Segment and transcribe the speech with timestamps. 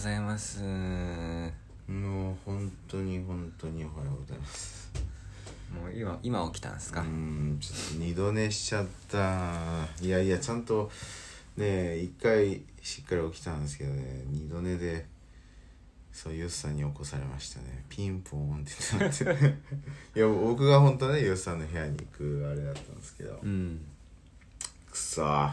[0.00, 0.62] ざいます。
[0.62, 1.52] も
[1.88, 4.90] もう本当に本当におはようございます。
[4.94, 9.86] う今今起きたんですか、うんちょっと二度寝しちゃった。
[10.00, 10.90] いやいやちゃんと
[11.58, 15.04] ね一回しっかり起きたんですけどね二度寝で
[16.12, 17.84] そうユッさんに起こされましたね。
[17.90, 19.24] ピンポーンって言って。
[19.24, 23.38] なっていや僕が本当はねユッさんの部屋に行くあれだったんですけど。
[23.42, 23.78] うん。
[24.90, 25.52] くそー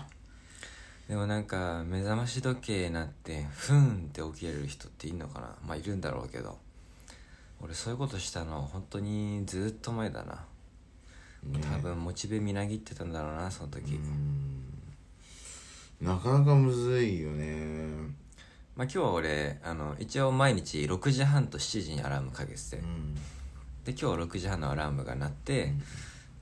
[1.07, 5.55] でもなんか目覚まし時計なってふーんって起きれる人っていんのかな？
[5.65, 6.57] まあいるんだろうけど。
[7.59, 10.45] 俺そういうことしたの本当にずっと前だな、
[11.43, 11.59] ね。
[11.73, 13.99] 多分モチベみなぎってたんだろうなその時、
[15.99, 17.87] なかなかむずいよね。
[18.75, 23.15] まあ今日は俺あの一応毎日6時半と7時にアラームかけてて、うん。
[23.85, 25.73] で今日6時半のアラームが鳴って、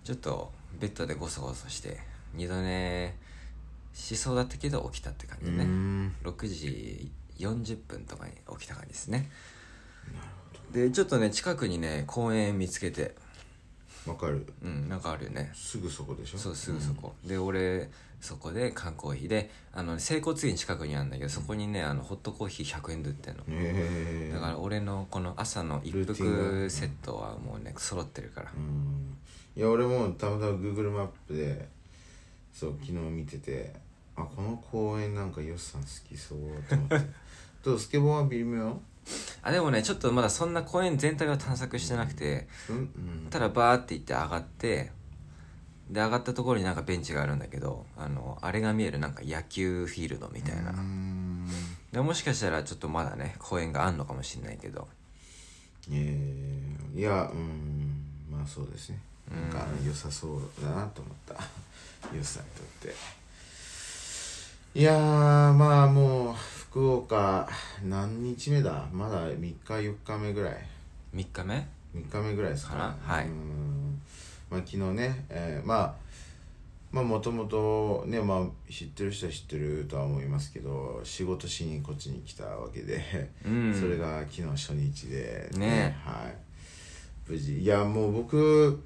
[0.03, 0.51] ちょっと
[0.81, 1.97] ベッドでゴソゴソして
[2.34, 3.15] 二度寝
[3.95, 6.15] しそうだったけど起きたって感じでね、うん。
[6.24, 9.32] 6時40分とかに起きた感じですね。
[10.71, 13.15] でちょっとね近くにね公園見つけて。
[14.05, 14.46] わかる。
[14.62, 15.52] うんなんかあるよね。
[15.55, 16.37] すぐそこでしょ？
[16.37, 17.90] そうすぐそこ、で俺
[18.21, 28.52] そこで缶コーヒーであの整骨院近くにあるんだけどそこにねあのホットコーヒー100円で売ってんの、へえだから俺のこの朝の一服セットはもうね揃ってるから。
[28.55, 29.18] うん。
[29.55, 31.68] いや俺もたまたま Google マップで
[32.54, 33.74] そう昨日見てて
[34.18, 36.98] あこの公園なんかヨスさん好きそうと思って。
[37.63, 38.80] どうスケボーは微妙？
[39.44, 43.27] あでもねちょっとまだそんな公園全体は探索してなくてうんうん。
[43.30, 44.91] ただバーって行って上がって
[45.90, 51.48] で上がったところになんかベンチがあるんだけどあのあれが見えるなんか野球フィールドみたいな、うん。
[51.91, 54.88] でもしかしたらちょっとまだね公園があんのかもしれないけど。
[55.91, 58.04] えーいやうん。
[58.32, 58.99] まあそうですね。
[59.30, 61.34] なんか良さそうだなと思った。
[62.16, 62.96] ヨスさんにとって
[64.78, 67.47] いやーまあもう福岡
[67.81, 68.85] 何日目だ？
[68.91, 70.58] まだ3日4日目ぐらい。
[71.16, 71.66] 3日目
[71.96, 72.97] ？3日目ぐらいですかかな？
[73.02, 73.28] はい。
[73.28, 74.02] うん。
[74.50, 75.96] まあ昨日ね、えーまあ
[76.91, 83.74] まあもともとねまあ知ってる人は知ってるとは思いますけど仕事しにこっちに来たわけで、うん。
[83.74, 86.36] それが昨日初日でねはい。
[87.31, 87.62] 無事。
[87.62, 88.84] いやもう僕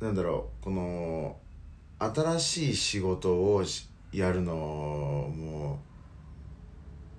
[0.00, 1.36] なんだろうこの
[1.98, 5.78] 新しい仕事をしやるのも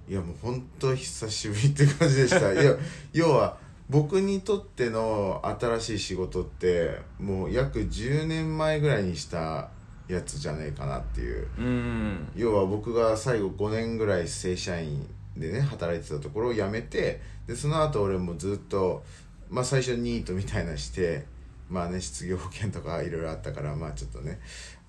[0.07, 2.51] ういやもう本当久しぶりって感じでした。
[2.53, 2.75] いや
[3.13, 3.57] 要は
[3.89, 9.69] 僕にとっての新しい仕事ってもう約10年前ぐらいにした
[10.07, 11.47] やつじゃねえかなっていう。
[11.57, 12.31] うん。
[12.35, 19.03] 要は僕が最後5年ぐらい正社員でね働いてたところを辞めてでその後俺もずっと
[19.49, 21.25] まあ最初ニートみたいなして
[21.69, 24.39] まあね失業保険とかいろいろあったからまあちょっとね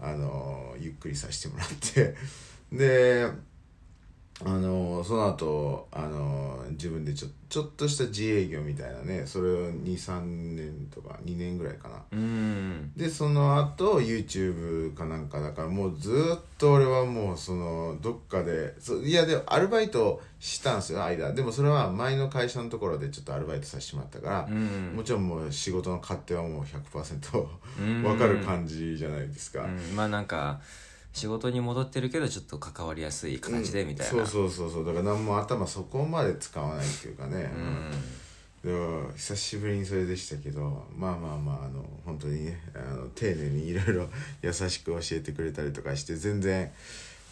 [0.02, 2.14] あのゆっくりさせてもらって。
[2.72, 3.30] で
[4.44, 12.02] あのその後あの自分でちょちょっとした自営業みたいなねそれを23年とか2年ぐらいかな。
[12.10, 12.92] うん。
[12.96, 21.32] でその後 YouTube かなんかだからもうずっと俺はもうそのどっかでそいやでもアルバイトしたんですよ間。
[21.32, 24.92] でもそれは前の会社のところでちょっとアルバイトさせてもらったから、うん。
[24.96, 27.46] もちろんもう仕事の勝手はもう100%
[27.80, 28.02] うん。
[28.02, 29.94] 分かる感じじゃないですか、うん。
[29.94, 30.60] まあなんか
[31.12, 34.70] 仕事に戻ってるけどちょっと関わりやすい形でみたいな、そうそうそう。
[34.70, 37.50] そうだから何も頭そこまで使わないっていうかね、
[38.64, 44.08] でも久しぶりにそれでしたけどまあまあまああの本当にねあの丁寧にいろいろ
[44.40, 46.70] 優しく教えてくれたりとかして全然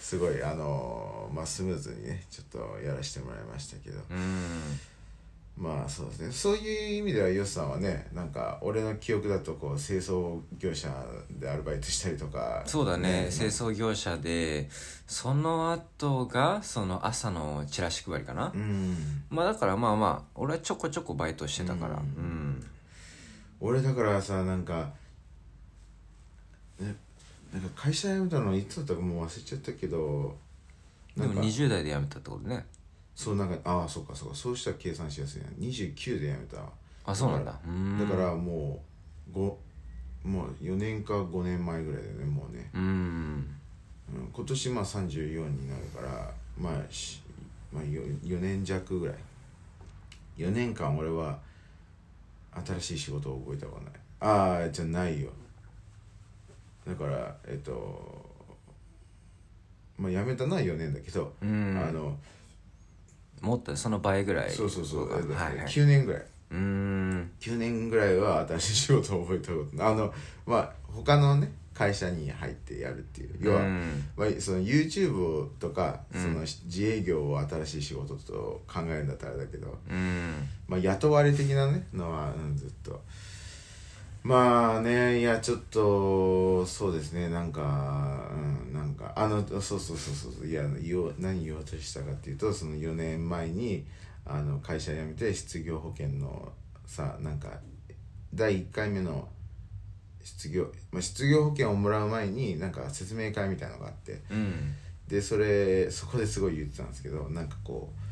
[0.01, 3.99] すごいあのまあスムーズにねちょっとやらせてもらいましたけど。
[4.11, 4.81] うん
[5.61, 6.33] まあそうですね。
[6.33, 10.89] そういう意味ではヨスさんはねなんか俺の記憶だとこう清掃業者
[11.31, 13.29] でアルバイトしたりとかそうだね。
[13.31, 14.71] 清掃業者で
[15.07, 18.97] その後がその朝のチラシ配りかな、うん。
[19.29, 21.97] まあだからまあまあ俺はちょこちょこバイトしてたから。
[21.97, 22.67] ううん。
[23.61, 24.89] 俺だからさなんか
[26.81, 26.97] ね
[27.53, 30.39] なんか会社辞めたのいつだったかもう忘れちゃったけど
[31.15, 31.43] でもなんか。
[31.43, 32.65] 20代で辞めたってことね
[33.15, 34.35] そうなんかああそうかそうか。
[34.35, 36.59] そうしたら計算しやすいな29で辞めた。
[37.05, 37.59] あそうなんだ。
[37.67, 37.99] うん。
[37.99, 38.83] だからも
[39.31, 39.59] うご
[40.25, 42.81] もう4年か5年前ぐらいだよねもうね、うん。
[44.15, 47.23] うん、今年まあ34になるからまあし、
[47.73, 49.17] まあ、4, 4年弱ぐらい。
[50.37, 51.39] 4年間俺は
[52.67, 53.93] 新しい仕事を覚えたことない。
[54.21, 55.31] ああじゃないよ。
[56.87, 58.29] だからえっと
[59.99, 61.79] まあ辞めたのは4年だけど、うん。
[61.79, 62.17] あの
[63.41, 66.23] もっとその倍ぐらいそうそうそう、はいえっとはい9年ぐらい。
[66.51, 67.31] うん。
[67.41, 69.87] 9年ぐらいは新しい仕事を覚えたこと。
[69.87, 70.13] あの
[70.47, 73.31] まあ他のね会社に入ってやるっていう。
[73.41, 74.05] 要は、うん。
[74.15, 76.23] まあ、その YouTube とか、うん。
[76.23, 80.47] その自営業を新しい仕事と考えるんだったらだけど、うん。
[80.69, 83.01] まあ、雇われ的なねのは、うん、ずっと
[84.23, 93.87] まあねいやちょっとそうですねなんか、うん、なんかあのそうそうそうそうそういや言おう何言おうとしたかっていうとその4年前に
[94.27, 96.53] あの会社辞めて失業保険の
[96.87, 97.49] さなんか
[98.35, 99.29] 第1回目の
[100.23, 104.75] 失業、まあ、失業保険をもらう前になんか説明会みたいなのがあってうん。
[105.11, 108.10] でそれそこですごい言ってたんですけどなんかこう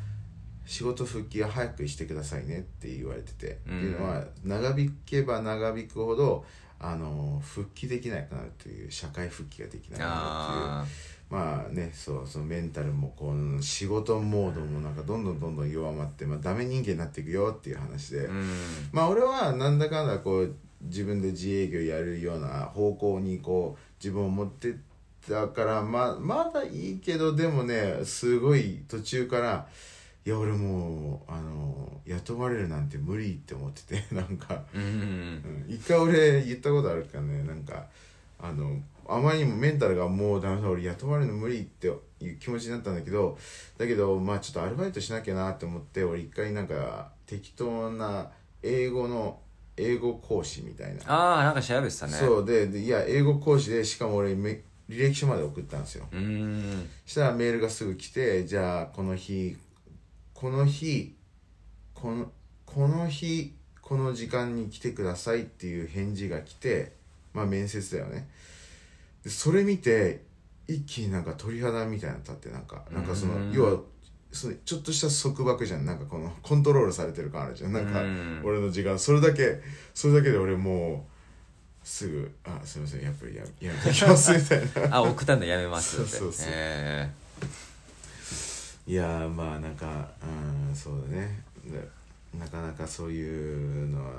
[0.68, 3.78] 仕事復帰は早くしてくださいねって言われてて、うん。
[3.78, 6.44] っていうのは長引けば長引くほど
[6.78, 11.40] あの復帰できなくなるという社会復帰ができなくなるあっていう。
[11.40, 18.46] まあねそうそのメンタルもこう仕事モードもなんかどんどんどんどん弱まって、まあ、ダメ人間になっていくよっていう話で、ーうん。
[18.92, 24.74] まあ俺はなんだかんだこう自分で自営業やるような方向にこう自分を持ってっ
[25.26, 29.66] たからまあまだいいけどでもねすごい途中から
[30.28, 34.82] いや俺もうあの雇われるなんて無理って思ってて なんか、うん。
[34.82, 35.64] うん。
[35.66, 37.86] 一回俺言ったことあるからねなんか
[38.38, 38.78] あの
[39.08, 41.86] あまりにもメンタルがもうダメだ俺雇われるの無理って
[42.20, 43.38] いう気持ちになったんだけど
[43.78, 48.30] だけどまあちょっとアルバイトしなきゃなって思って俺一回なんか適当な
[48.62, 49.40] 英語の
[49.78, 52.12] 英語講師みたいな、ああなんか調べてたね。
[52.12, 54.60] そうででいや英語講師でしかも俺め
[54.90, 56.06] 履歴書まで送ったんですよ。
[56.12, 56.90] うーん。
[57.06, 59.56] したらメールがすぐ来てじゃあこの日
[60.40, 61.16] この日
[61.94, 62.30] この
[62.64, 66.92] この日この時間に来てくださいっていう返事が来て
[67.34, 68.28] まあ面接だよね。
[69.24, 70.22] でそれ見て
[70.68, 73.52] 一気になんか鳥肌みたいなの立ってなんかなんかそのうん。
[73.52, 73.80] 要は
[74.30, 75.84] そのちょっとした束縛じゃん。
[75.84, 77.72] なんかこのコントロールされてる感あるじゃん。
[77.72, 78.40] なんかうん。
[78.44, 78.96] 俺の時間。
[78.96, 79.60] それだけ
[79.92, 81.08] それだけで俺も
[81.82, 83.02] うすぐ「あすいません。
[83.02, 84.94] やっぱりややめてきます」みたいな。
[84.98, 86.10] あ送ったんだやめますって。
[86.10, 86.46] そうそうそう。
[86.52, 87.10] え
[88.88, 91.42] いやーまあなんかうんそうだね。
[91.64, 91.86] で
[92.38, 94.12] なかなかそういうのは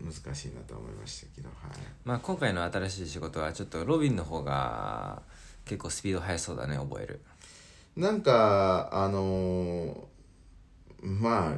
[0.00, 1.76] 難しいなと思いましたけどはい。
[1.76, 5.22] ーまあ今回の新しい仕事はちょっとロビンの方が
[5.64, 7.20] 結構スピード速そうだね覚える。
[7.96, 9.94] なんかあのー
[11.04, 11.54] まあ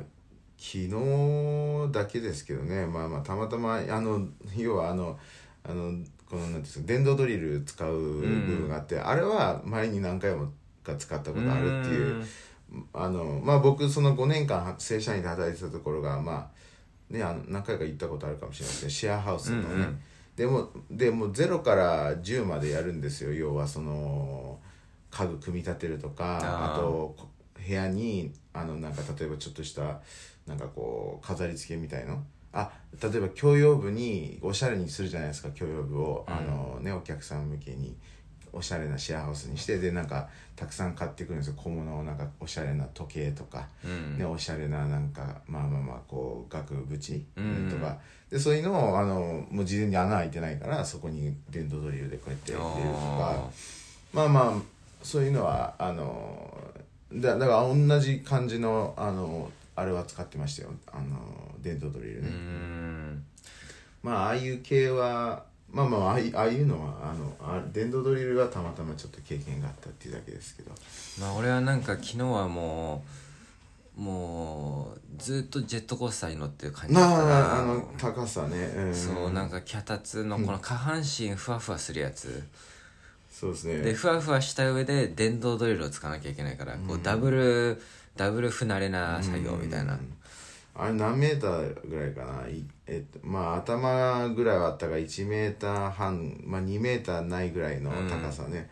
[0.59, 2.87] 昨日だけですけどね。
[2.87, 5.19] まあまあたまたまあの要はあの
[5.63, 5.93] あの
[6.29, 10.51] このなんていうんですか電動ドリル使う部分があって、あれは前に何回も
[10.85, 12.25] か使ったことあるっていう。
[12.93, 16.51] あのまあ僕その5年間正社員で働いてたところがま
[17.13, 20.01] あねあの何回か行ったことあるかもしれないですけどシェアハウスのね、うんうん。
[20.37, 23.33] でもでも0から10までやるんですよ。
[23.33, 24.59] 要はその
[25.11, 26.39] 家具組み立てるとか
[26.75, 27.29] あとこ
[27.67, 30.01] 部屋にあのなんか例えばちょっとした
[30.47, 32.23] なんかこう飾り付けみたいの。
[32.57, 32.71] あ
[33.03, 37.97] 例えば共用部におしゃれにするじゃないですか共用部を、あのねお客さん向けに
[38.55, 41.55] おしゃれなシェアハウスにしてでなんかたくさん買ってくるんですよ。
[41.57, 44.19] 小物をなんかおしゃれな時計とか、うん。
[44.19, 47.71] ね、おしゃれななんかまあまあまあこう額縁うん。
[47.71, 47.99] とか、
[48.31, 53.51] でそういうのをあのもう事前に穴開いてないからそこに電動ドリルでこうやって入れるとか。
[54.13, 56.57] まあまあそういうのはあの
[57.13, 60.71] だだから同じ感じのあのあれは使ってましたよ。
[60.87, 61.19] あの
[61.61, 62.29] 電動ドリルね、
[64.03, 70.71] まあああいう系はまあまあああいああいうのはあのあ電動ドリルはたまたまちょっと経験があったっていうだけですけど。
[71.21, 73.05] まあ俺はなんか昨日はも
[73.99, 82.43] うもうずっとジェットコースターに乗ってる感じだったなまああの高さね、うん、そうなんか脚立のこの下半身ふわふわするやつ、
[83.31, 83.79] そうですね。
[83.83, 87.81] でふわふわした上で電動ドリルを使わなきゃいけないから、こうダブル
[88.17, 89.99] ダブル不慣れな作業みたいな、
[90.77, 92.49] あれ何メーターぐらいかな？
[92.49, 98.69] いえっとまあ頭ぐらいはあったが1メーター半まあ2メーターないぐらいの高さね、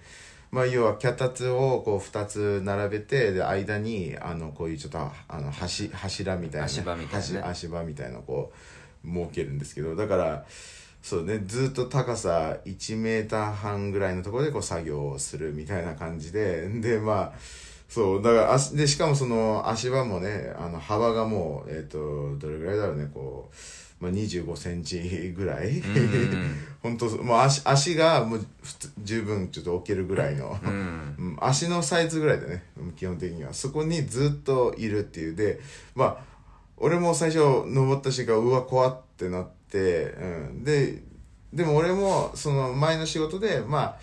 [0.50, 7.40] まあ要は脚立をこう2つ並べてで間にあのこういうちょっとあの柱柱みたいな足場みたいなね。
[7.40, 8.52] 足足場みたいなこ
[9.04, 10.44] う設けるんですけどだから
[11.02, 17.32] そうねずっと高さ1メーター半ぐらいのところでこう作業をするみたいな感じででまあ
[17.92, 23.50] そうだから足でしかもその足場もねあの幅がもうえっ、とどれぐらいだろうねこ
[24.00, 25.82] う、まあ、2 5センチぐらい。
[26.82, 28.46] 本当もう足足がもう
[29.04, 30.70] 十分ちょっと置けるぐらいの、うん。
[30.70, 31.37] うん。
[31.38, 32.64] 足のサイズぐらいでね。
[32.96, 33.52] 基本的には。
[33.52, 35.34] そこにずっといるっていう。
[35.34, 35.61] で
[35.94, 36.25] まあ
[36.78, 41.02] 俺も最初登った瞬間うわ怖ってなって、うん、で
[41.52, 43.96] でも俺もその前の仕事でまあ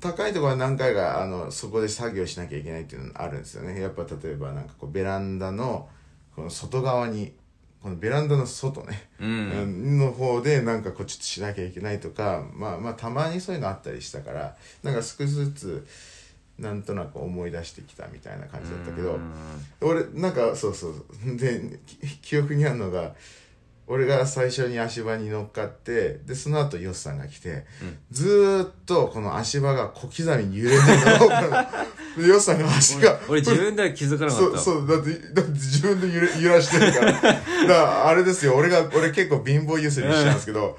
[0.00, 3.80] 高いところは何回かあのそこで作業しなきゃいけないっていうのがあるんですよね。
[3.80, 5.88] やっぱ例えばなんかこうベランダの
[6.34, 7.32] この外側に
[7.82, 9.98] このベランダの外ね、うん。
[9.98, 15.86] の方でなんかこうちょっとしなきゃいけないとかまあまあたまにそういうのあったりしたからなんか少しずつ
[16.58, 19.18] なんとなく思い出してきたみたいな感じだったけど、
[19.82, 21.04] 俺なんかそうそう。
[21.36, 23.14] でき 記憶にあるのが
[23.88, 27.64] 俺が最初に足場に乗っかってでその後ヨスさんが来て、
[28.10, 31.18] ずーっとこの足場が小刻みに揺れてる
[32.16, 32.22] の。
[32.22, 34.58] で ヨスさんが足が俺自分では気づかなかった。
[34.58, 37.12] そうそうだってだって自分で揺れ揺らしてるから。
[37.12, 37.32] だか
[37.68, 38.56] らあれですよ。
[38.56, 40.76] 俺が俺結構貧乏ゆすりしちゃうんですけど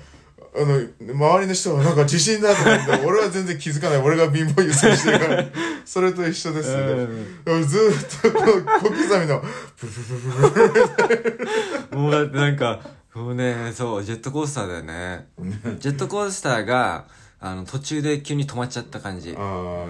[0.56, 4.00] あの周りの人はなんか自信だと思って 俺は全然気づかない。
[4.00, 5.46] 俺が貧乏ゆすりしてるから。
[5.86, 7.08] それと一緒ですよね、
[7.46, 9.42] でもずーっとこの小刻みの
[9.78, 12.82] プルプルプルプルプルもうだってなんか
[13.14, 15.28] もうねそうジェットコースターだよね。
[15.80, 17.06] ジェットコースターが
[17.40, 19.36] あの途中で急に止まっちゃった感じ。
[19.38, 19.86] ああ、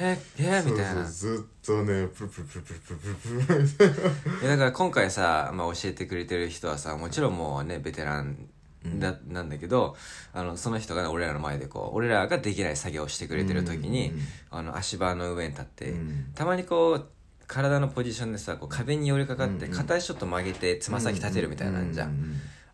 [0.00, 1.04] ええみたいな。
[1.04, 3.44] ずっとねプルプルプルプルプル。
[3.44, 8.48] プルみたいなだから今回さ、まあ、教えてくれてる人はさもちろんもうねベテラン
[8.84, 9.96] だ、なんだけど
[10.32, 14.12] あのその人がね俺らの前でこう俺らができない作業をしてくれてる時に、
[14.50, 16.26] あの足場の上に立って、ん。
[16.34, 17.06] たまにこう
[17.46, 19.72] 体のポジションでさこう壁に寄りかかって、うん。
[19.72, 22.16] うん片足ちょっと曲げてつま先立てるみたいなんじゃん、うう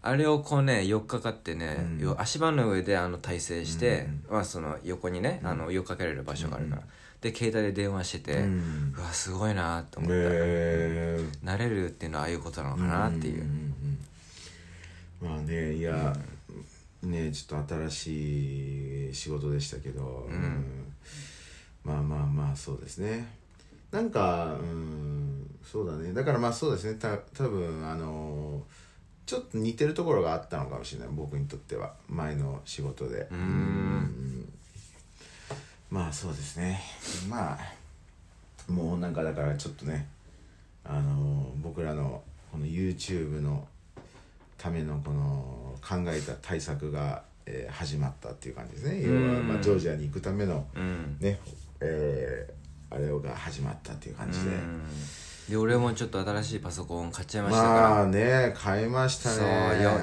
[0.02, 2.20] あれをこうね寄っかかってね、うん。
[2.20, 6.82] 足場の上であの体勢して、まあ、その横にねあの寄っかけられる場所があるから、
[7.22, 11.48] で携帯で電話してて、ううんわすごいなと思った、えー。
[11.48, 13.98] 慣れるっていうのはああいうことなのかなっていう、んんうん
[15.24, 16.14] まあねいや、
[17.02, 20.92] ねちょっと新しい仕事でしたけど、うん。
[21.82, 23.26] まあまあまあそうですね。
[23.90, 26.12] なんかうんそうだね。
[26.12, 26.98] だからまあそうですね。
[26.98, 28.62] た多分あの
[29.24, 31.08] ちょっと似てるところがあったのかもしれない。
[31.12, 31.94] 僕にとっては。
[32.08, 33.26] 前の仕事で。
[33.30, 33.38] うん。
[33.38, 34.52] うん。
[35.90, 36.82] まあそうですね。
[37.30, 37.58] まあ
[38.70, 40.06] もうなんかだからちょっとね
[40.84, 43.66] あの僕らのこの YouTube の
[44.64, 49.02] ためのこの考えた対策が、えー始まったっていう感じですね。
[49.02, 51.18] 要は、うんまあ、ジョージアに行くためのうん。
[51.20, 51.38] ね
[51.80, 52.54] えー
[52.94, 54.82] あれが始まったっていう感じで、うん。
[55.50, 59.46] で俺もちょっと新しいパソコン買っちゃいましたから、まあね買いましたそう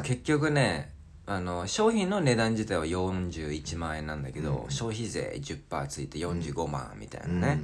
[0.04, 0.92] 結局ね
[1.26, 7.62] あの商品の値段自体は41万円なんだけど、消費税10%ついて45万みたいなね、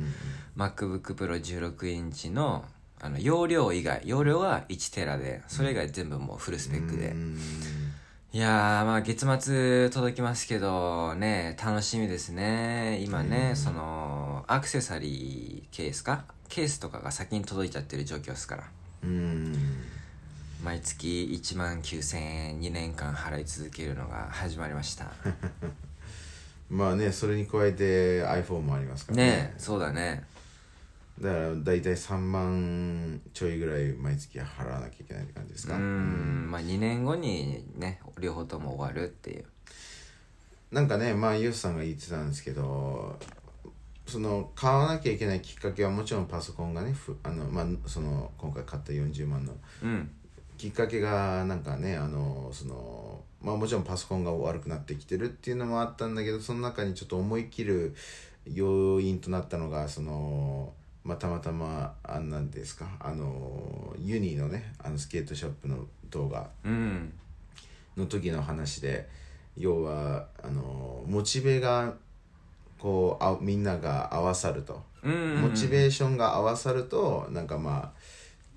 [0.55, 2.65] MacBookPro16 インチの
[2.99, 7.37] あの容量以外容量は1テラでそれ以外全部もうフルスペックで、うん。
[8.33, 12.99] いやーまあ月末届きますけどね楽しみですね。
[13.01, 16.25] 今ね、そのアクセサリーケースか？
[16.49, 18.63] ケースとかが先に届いちゃってる状況ですから。
[19.03, 19.55] うん。
[20.63, 25.11] 毎月1万9000円2年間払い続けるのが始まりました。
[26.69, 29.53] まあねそれに加えて iPhone もありますからね。
[29.55, 30.23] えそうだね
[31.19, 36.51] だから大体3万ちょいぐらい毎月払わなきゃいけないって感じですうかん。
[36.51, 39.45] まあ2年後にね両方とも終わるっていう。
[40.71, 43.17] なんかねまあユースさんが言ってたんですけど
[44.05, 49.53] その買わなきゃいけないきっかけはもちろんパソコンがねふあの、まあ、その今回買った40万の。
[49.83, 50.11] うん。
[50.57, 57.95] きっかけがなんかねあのそのまあもちろんパソコンが悪くなってきてるっていうのもあったんだけどその中にちょっと思い切る
[58.45, 60.73] 要因となったのがその
[61.07, 62.85] まあたまたまあんなんですか？
[62.99, 66.49] あのユニのねあのスケートショップの動画。
[66.65, 67.13] うん
[67.95, 69.09] の時の話で
[69.55, 71.95] 要はあのモチベが
[72.77, 75.41] こうあみんなが合わさると、うん。
[75.41, 77.96] モチベーションが合わさるとなんかまあ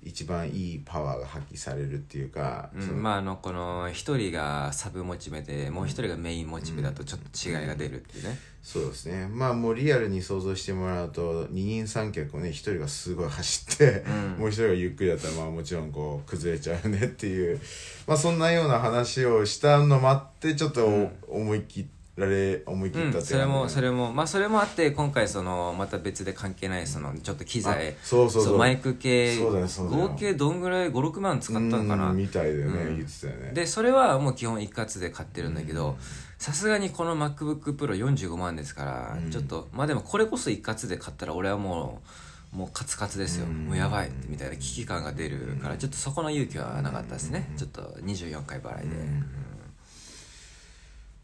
[0.03, 3.03] 一番いいパワーが発揮されるっていうか、うん。
[3.03, 9.27] まああのこの一人がサブモチベでもう一人がメインモチベだとちょっと違いが出るっていうね、そうですね。
[9.27, 14.03] まあもうリアルに想像してもらうと二人三脚をね一人がすごい走って、
[14.37, 17.59] もう一人がゆっくりだったらまあもちろんこう崩れちゃうよねっていう
[18.07, 21.87] まあそんなような話をしたのもあってちょっと思い切
[22.21, 24.11] られ思い切ったってうん、それもそれれも。
[24.13, 28.57] まあそれもあって今回そのまた別で関係ないそのちょっと機材あそうそうそう。
[28.57, 32.13] マイク系合計どんぐらい56万使ったのかな。
[32.13, 32.97] みたいでね、うん。
[32.97, 33.51] 言ってたよね。
[33.53, 35.97] でそれはもう基本一括で買ってるんだけど
[36.37, 42.01] さすがにこの MacBookPro45 万ですから、ちょっとまあでもこれこそ一括で買ったら俺はも
[42.53, 48.95] うもうカツカツですよ、もうやばいみたいな危機感が出るからちょっとそこの勇気はなかったですね、ちょっと24回払いで、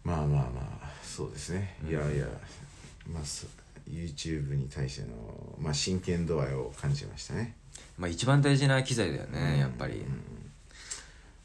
[0.04, 0.87] まあまあまあ
[1.18, 2.28] そうですね、いやいや
[3.12, 3.48] まあそ
[3.90, 5.08] YouTube に対しての、
[5.58, 7.56] まあ、真剣度合いを感じましたね。
[7.98, 10.06] まあ一番大事な機材だよね、やっぱり、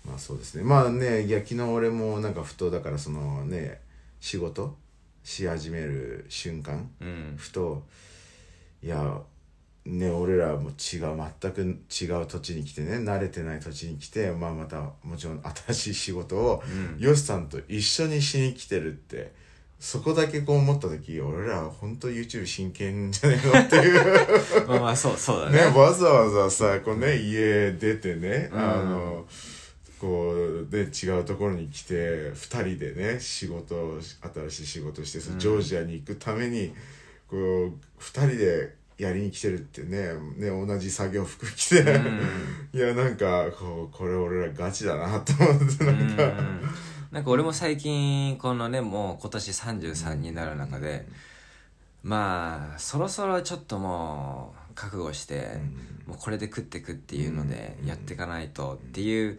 [0.06, 0.62] まあそうですね。
[0.62, 3.80] まあねいや昨日俺もなんかふとだからそのね
[4.20, 4.76] 仕事？
[5.24, 6.90] し始める瞬間？
[7.00, 7.34] うん。
[7.38, 7.82] ふと
[8.82, 9.22] いや
[9.86, 16.62] ね俺らも違う全く違う土地に来てね慣れてない土地に来て、まあ、またもちろん新しい仕事を、
[16.98, 19.40] ヨシさんと一緒にしに来てるって
[19.82, 24.04] そこだけこう思った時俺ら本当 YouTube 真剣じゃねえのっていう。
[24.68, 25.58] まあまあそうそうだね。
[25.58, 29.26] ねわざわざさこうね家出てね、あの
[29.98, 31.94] こうで違うところに来て
[32.30, 33.98] 2人でね仕事
[34.48, 36.72] 新しい仕事して、ジョージアに行くために
[37.28, 41.82] こう2人でやりに来てるってねね同じ作業服着て、
[42.72, 46.32] いやなんかこうこれ俺らガチだなと思ってなんか、
[47.12, 51.06] なんか俺も最近このねもう今年33になる中で、
[52.02, 55.58] まあそろそろちょっともう覚悟して、
[56.06, 59.38] もうこれで食ってくっていうのでやっていかないとっていう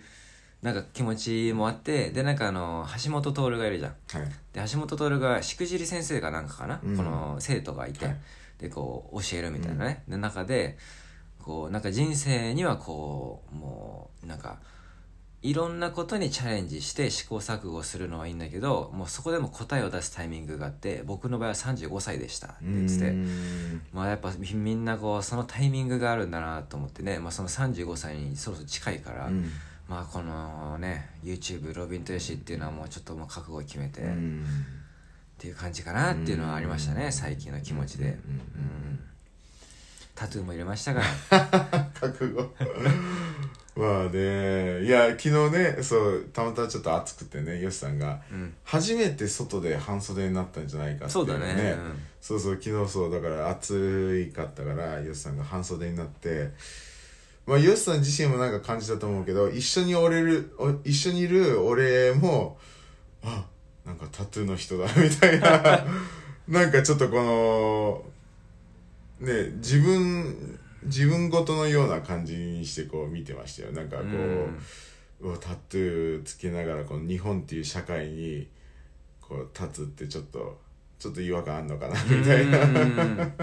[0.62, 3.92] なんか気持ちもあってでなんかあの橋本徹がいるじゃん。
[3.92, 4.30] はい。
[4.54, 6.96] で橋本徹がしくじり先生がなんかかな、うん。
[6.96, 8.18] この生徒がいて、はい。
[8.60, 10.78] でこう教えるみたいなね、で中で
[11.42, 14.60] こうなんか人生にはこうもうなんか
[15.44, 22.48] いろんなことにチャレンジして試行錯誤するのはいいんだけどもうそこでも答えを出すタイミングがあって僕の場合は35歳でした。
[22.48, 23.82] って言ってて、うん。
[23.92, 29.50] まあやっぱみみんなこうそのタイミングがあるんだなと思ってね、まあ、その35歳にそろそろ近いから、うん。
[29.90, 34.46] まあこのね YouTube ロビンとヨシっていうのはもうちょっともう覚悟を決めて、っうん。
[35.38, 37.12] ていう感じかなっていうのはありましたね、うん。
[37.12, 38.12] 最近の気持ちで、うん。
[38.12, 39.00] うん
[40.16, 41.02] タトゥーも入れましたか
[41.32, 41.90] ら。
[42.00, 42.54] 覚悟。
[43.76, 44.84] まあね。
[44.84, 48.54] いや昨日ねそうたまたまちょっと暑くてねよしさんがうん。
[48.64, 51.76] 初めて外で半袖になったんじゃないかっていそうだのね
[52.22, 56.50] そうそう昨日そうだから暑いかったからよしさんが半袖になって
[57.48, 62.60] まあよしさん自身もなんか感じたと思うけど一緒におれるお一緒にいる俺も
[63.24, 63.44] あ
[63.86, 65.86] なんかタトゥーの人だみたいな。
[66.48, 68.04] なんかちょっとこの
[69.24, 73.72] ね自分自分ごとのような感じにしてこう見てましたよ。
[73.72, 74.04] なんかこ
[75.22, 78.48] う、うわタトゥーつけながらこの日本っていう社会に
[79.22, 80.60] こう立つってちょっと
[81.00, 82.60] ちょっと違和感あんのかなみたいな。
[82.60, 83.34] うん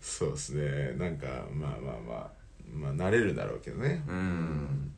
[0.00, 0.92] そうですね。
[0.96, 2.30] なんかまあまあまあ
[2.72, 4.02] まあ慣れるだろうけどね。
[4.08, 4.92] うん。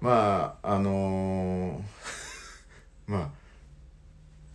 [0.00, 3.30] まああのー まあ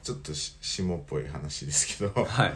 [0.04, 2.24] ちょっとし下っぽい話ですけど。
[2.24, 2.54] はい。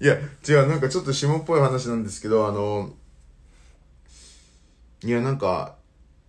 [0.00, 0.16] いや
[0.48, 2.94] 違うなんかちょっと下っぽい話なんですけどあの
[5.02, 5.74] いやなんか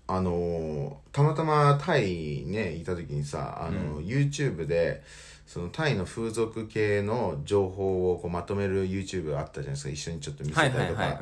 [0.08, 2.08] あのたまたまタイ
[2.46, 5.04] にねいた時にさあの、YouTube で
[5.46, 11.20] そのタイの風俗系の情報をこうまとめる YouTube があったじゃないですか一緒にちょっと見せたはりとか、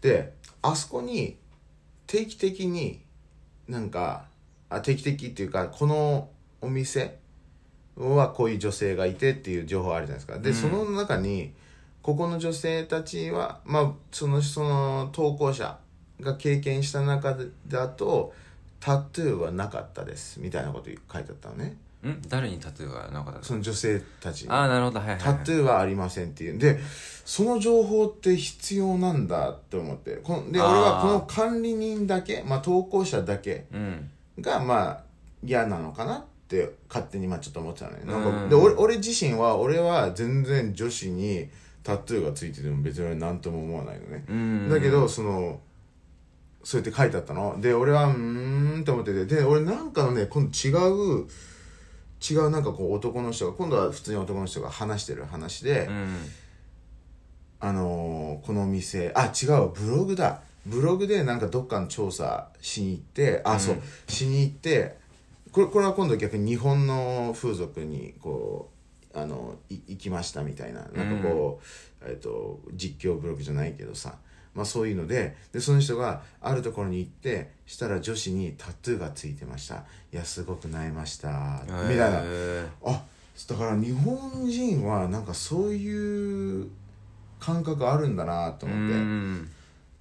[0.00, 0.32] で
[0.62, 1.36] あそこに
[2.06, 3.02] 定期的に
[3.68, 4.26] なんか
[4.70, 6.30] あ定期的っていうかこの
[6.60, 7.18] お店
[7.96, 10.38] はこういう女性がいてっていう情報あるじゃないですか。
[10.38, 10.54] で、うん。
[10.54, 11.52] その中に
[12.02, 15.78] ここの女性たちはまあそのその投稿者
[16.20, 18.32] が経験した中でだと
[18.80, 21.76] タトゥーはなかったですみたいなこと書いてあったのね。
[22.02, 22.10] うん？
[22.12, 24.50] ん誰にタトゥーがなかったその女性たちに。
[24.50, 24.98] ああなるほど。
[24.98, 26.80] はいはい、はい、タトゥーはありませんっていうで
[27.24, 30.16] その情報って必要なんだって思って。
[30.16, 34.10] こので俺はこの管理人だけ、まあ、投稿者だけうん。
[34.40, 35.00] がまあ
[35.44, 38.42] 嫌なのかなって勝手にまあちょっと思ってたのねなんうん。
[38.44, 41.48] かで俺俺自身は俺は全然女子に
[41.82, 44.24] タトゥーがついてても別に俺何とも思わないのね。
[44.28, 44.68] うん。
[44.70, 45.60] だけどその
[46.64, 47.60] そうやって書いてあったの。
[47.60, 49.24] で俺はうーんって思ってて。
[49.26, 50.70] で俺なんかのね今度違
[51.22, 51.26] う
[52.30, 56.16] 違うなんかこう男の人が今度は普通に男の人が話してる話で、うん。
[57.60, 60.40] あのーこの店あ違うわブログだ。
[60.64, 63.60] ブログでなんかどっかの調査しに行ってあ、うん。
[63.60, 64.98] そうしに行って
[65.52, 68.70] これこれは今度逆に日本の風俗にこ
[69.14, 70.80] うあのい行きましたみたいな。
[70.94, 71.60] なんかこ
[72.02, 74.16] う、えっと実況ブログじゃないけどさ。
[74.54, 79.84] まあそういうのででその人があるところに行ってしたら女子にタトゥーがついてました。
[80.12, 81.62] いやすごく悩みました。
[81.64, 82.20] みたいな。
[82.22, 83.02] へあ
[83.48, 86.68] だから日本人はなんかそういう
[87.40, 89.50] 感覚あるんだなとー思って、うん。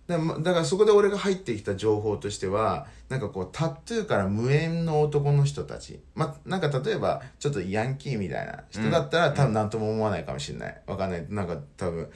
[0.07, 6.00] でまだからそこで俺が入ってきた情報としてはなんかこうタトゥーから無縁の男の人たち。
[6.15, 10.82] まなんか例えばちょっとヤンキーみたいな人だったら、多分何とも思わないかもしれない。
[10.88, 11.26] わかんない。
[11.30, 12.10] なんか多分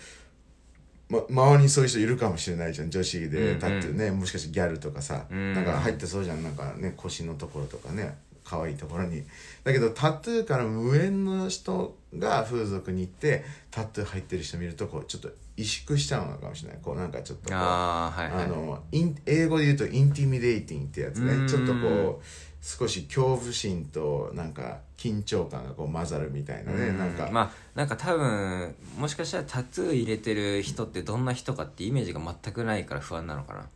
[1.09, 5.53] ま、周りにそういう人いるかもしれないじゃん女子でタトゥーね、もしかしてギャルとかさ、うん。
[5.53, 6.41] なんか入ってそうじゃん。
[6.41, 8.17] なんかね腰のところとかね。
[8.45, 9.21] 可愛いところに。
[9.65, 16.79] だけどタトゥーから無縁の人が風俗に行ってタトゥー入ってる人見るとこうちょっと萎縮しちゃうのかもしれない。
[16.81, 18.43] こうなんかちょっとこうああはいはい。
[18.45, 21.43] あのイン英語で言うとインティミデイティングってやつうん。
[21.43, 22.23] ねちょっとこう
[22.61, 26.97] 少し恐怖心となんか緊張感がこう混ざるみたいなね、うん。
[26.97, 33.69] なんか、まあなんか多分もしかしたらタトゥー入れてる人ってどんな人かってイメージが全くないから不安なのかな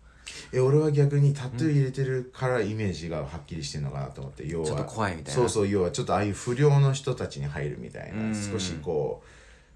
[0.52, 4.66] え俺は逆にタトゥー入れてるからイメージがはっきりしてるのかなと思って要は。
[4.66, 5.42] ちょっと怖いみたいな。
[5.42, 8.32] そうそう要はちょっとああいう不良の人たちに入るみたいうん。
[8.32, 9.28] な少しこう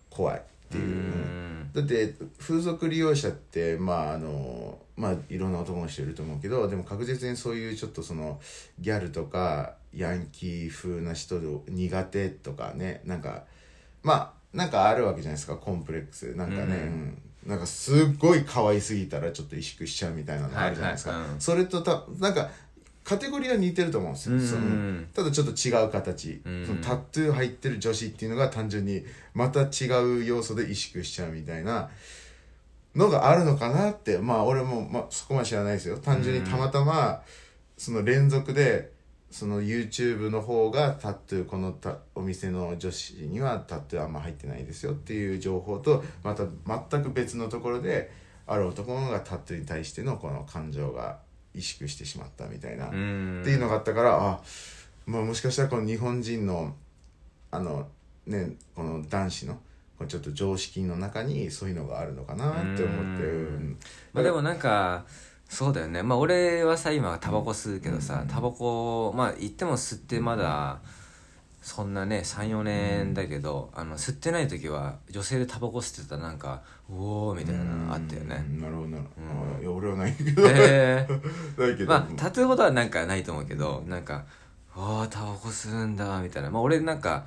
[0.10, 0.84] 怖いっていう。
[0.84, 1.70] う、ん。
[1.74, 8.39] だって風俗利用者ってまああのまあいろんな男の人いると思うけどでも確実にそういうちょっとその
[8.80, 13.44] ギャルとかヤンキー風な人苦手とかねなんか
[14.02, 16.36] まあなんかあるわけじゃないですかコンプレックス。
[16.36, 16.72] なんかね、うん。
[16.72, 21.30] うんなんかすっごい可愛すぎたらちょっと萎縮しちゃうみたいなのあるじゃないですか、はいはい。
[21.32, 21.42] うん。
[21.42, 22.50] それとたなんか
[23.04, 29.04] カテゴリーは似てると思うんですよ、うんそのただちょっと違う形、うんそのタトゥー入ってる女子っていうのが単純に
[29.34, 29.90] また違
[30.22, 31.90] う要素で萎縮しちゃうみたいな
[32.96, 35.98] のがあるのかなってまあ俺も、まあ、そこまで知らないですよ。
[35.98, 37.22] 単純にたまたま
[37.78, 38.93] その連続で
[39.34, 48.12] その YouTube の方がタトゥーこのたお店の女子にはタトゥーあんま入ってないですよっていう情報とまた全く別のところで
[48.46, 51.17] ある男のがタトゥーに対してのこの感情が
[51.56, 53.41] 萎縮してしまったみたいな、うん。
[53.41, 54.39] っていうのがあったからあ、
[55.08, 56.76] まあ、もしかしたらこの日本人の
[57.50, 57.88] あの
[58.28, 59.58] ねこの男子の
[60.08, 63.78] ちょっと常識の中にそういうのがあるのかなって思って、ううんん。
[64.13, 65.06] まあでもなんか
[65.54, 66.02] そうだよね。
[66.02, 70.80] まあ俺はさ今タバコ吸うけどさタバコまあ言っても吸ってまだ
[71.62, 78.44] そんなね34年だけど、あの吸ってない時は女性でタバコ吸ってたらなんかおおみたいなのあったよね。
[78.50, 79.58] うんなるほどなるほど、うん。
[79.58, 81.08] あいや俺はないけど、え
[81.56, 84.26] ないけど、まあタトゥーほどはなんかないと思うけどなんか
[84.76, 86.50] 「ああタバコ吸うんだ」みたいな。
[86.50, 87.26] まあ俺なんか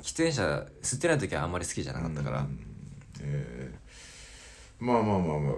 [0.00, 2.60] 喫煙者吸ってない時はあんまり好きじゃなかったから、うん。
[3.20, 3.80] えー
[4.82, 5.54] まあまあまあまあ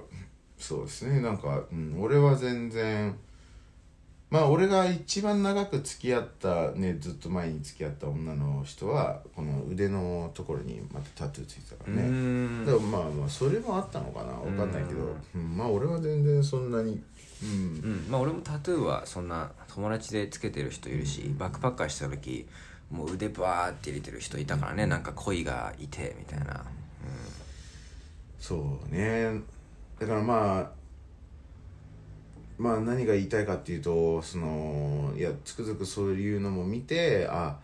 [0.62, 1.20] そうですね。
[1.20, 3.18] なんか、うん、俺は全然
[4.30, 12.64] まあ俺が一番長く付き合ったねずっと前に付き合った女の人はこの腕のところにまたタトゥーついてたかうらね、ん。
[12.64, 14.32] でもまあまあそれもあったのかな。
[14.32, 15.56] わかんないけど、うん。
[15.56, 17.02] まあ俺は全然そんなに
[17.42, 17.48] うん。
[17.48, 17.52] う
[17.88, 18.06] ん。
[18.08, 22.46] まあ俺もタトゥーはそんな友達でつけてる人いるしバックパッカーした時
[22.90, 24.86] もう腕バーって入れてる人いたからね。
[24.86, 26.64] なんか恋がいてみたいな。
[28.38, 29.40] そうね
[30.02, 30.70] だからまあ
[32.58, 37.56] まあ何が言いたいかっていうとそのいやつくづくそういうのも見てあ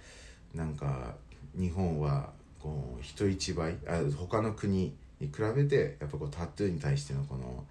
[0.54, 1.16] なんか
[1.58, 7.64] 日本はこう人一倍あ他の国に比べてやっぱこうタトゥーに対してのこの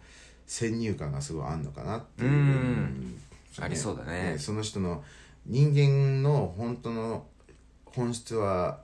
[0.45, 3.21] 先入観がすごいあんのかなっていう、うん。
[3.60, 4.36] ありそうだね。
[4.38, 5.01] その人の
[5.45, 7.25] 人間の本当の
[7.86, 8.82] 本質は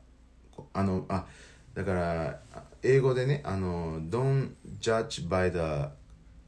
[0.55, 1.25] こあのあ
[1.73, 5.89] だからあ英語でねあの「Don't judge by the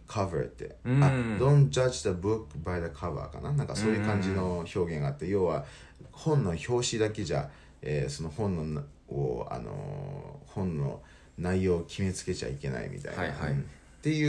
[0.07, 1.03] cover」って、うん。
[1.03, 1.07] あ
[1.39, 3.51] 「Don't judge the book by the cover」かな？
[3.51, 5.65] なんかそういう感じの表現があって、要は
[6.11, 7.49] 本の表紙だけじゃ、
[7.81, 11.01] えーその本のなをあの本の
[11.37, 13.51] 内容を決めつけちゃいけないみたいな、はいはい。
[13.51, 13.59] うん。
[13.59, 13.63] っ
[14.01, 14.23] てい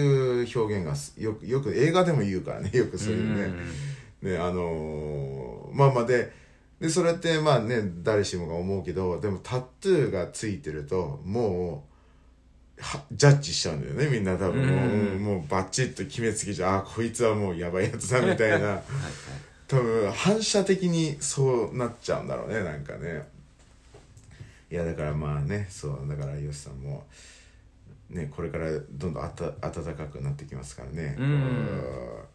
[0.45, 3.55] う表現がすよくよく映画でも言うからね よくそういうね、
[4.23, 6.33] ねあのーまあまあで
[6.81, 11.96] でそれってまあね誰しもが思うけどでもタトゥーがついてるともうは
[13.11, 14.67] ジャッジしちゃうんだよねみんな多分。
[14.67, 15.25] もう,、うん。
[15.25, 16.79] もうバッチリと決めつけちゃう。
[16.79, 18.55] あこいつはもうやばいやつだみたいな。
[18.55, 18.83] はいはい。
[19.67, 23.27] 多分反射的にそうなっちゃうんだろうねなんかね。
[24.71, 27.07] いやだからまあねそうだからよしさんも
[28.11, 31.61] ねこれからどんどんあた暖かくなってきますからね、うん。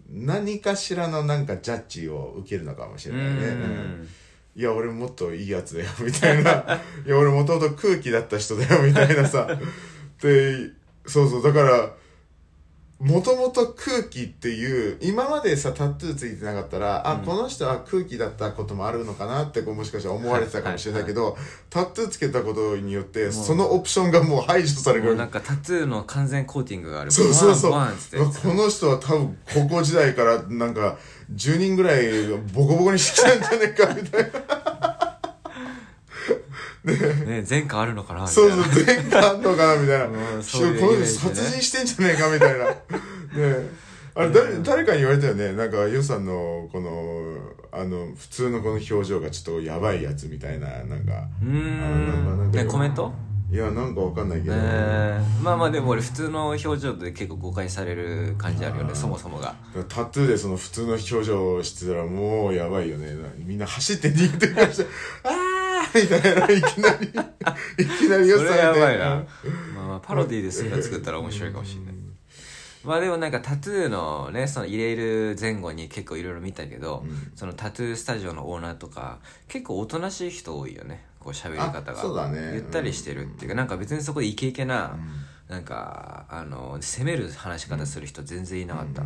[0.10, 4.10] 何かしらのなんかジャッジを受けるのかもしれないね、うん。
[4.56, 6.52] いや俺もっといいやつだよみたいな。
[7.06, 9.48] いや俺もともと空気だった人だよみたいなさ
[10.22, 10.72] で
[11.06, 11.92] そうそうだから
[13.02, 21.36] もともと空気っていう今までさタトゥーついてなかったら、あこの人は空気だったこともあるのかなってこうもしかしたら思われてたかもしれないけど、
[21.72, 25.06] タトゥーつけたことによってそのオプションがもう排除される。
[25.06, 27.12] もうなんかタトゥーの完全コーティングがある。
[27.12, 27.72] そうそうそう。
[27.72, 31.00] バンバンっつってうわこの人は多分高校時代からなんか
[31.34, 34.51] 10人ぐらいボコボコにしてきたんじゃねえかみたいな。
[37.32, 38.56] ね前科あるのかなみたいな。
[38.56, 40.06] そうそう、前科あんのかなみたいな。
[40.36, 42.66] うんしそうい殺人してんじゃねえかみたいな。
[42.66, 42.76] ね。
[44.14, 45.54] あれ誰誰かに言われたよね。
[45.54, 47.38] なんかヨさんのこの
[47.72, 50.68] あの普通のこの表情がちょっとやばいやつみたいな。
[50.84, 53.14] なんかうーあなんんんかねコメント？
[53.50, 55.42] いやなんかわかんないけど、えー。
[55.42, 59.56] まあまあでも俺普通の表情で結構誤解される感じあるよねそもそもが。
[59.88, 63.08] タトゥーでその普通の表情をしてたらもうやばいよね。
[63.38, 64.86] みんな走って逃げてくるして
[65.24, 65.51] あー
[65.96, 69.26] みたいないきなりいきなりヨそれやばいな。
[69.76, 71.94] まあまあパロディーでそういうの作ったら面白いかもしれない。
[72.84, 77.32] まあでもなんかタトゥーのねその入れる前後に結構いろいろ見たけど、うん。
[77.36, 81.06] そのタトゥースタジオのオーナーとか結構おとなしい人多いよね。
[81.20, 81.92] こう喋り方が。
[81.92, 82.52] あそうだね。
[82.54, 85.56] ゆったりしてるっていうか、なんか別にそこでイケイケな、うん。
[85.56, 89.04] なんかあの攻める話し方する人全然いなかった、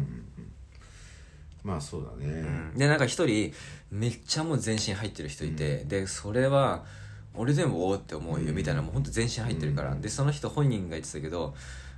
[1.63, 2.77] まあそうだね、うん。
[2.77, 3.51] でなんか一人
[3.91, 6.83] めっちゃもう全身入ってる人いて、でそれは
[7.33, 11.53] 俺でもおおって思うよみたいなもうほんと全身入ってるから、でその人本人が言ってたけど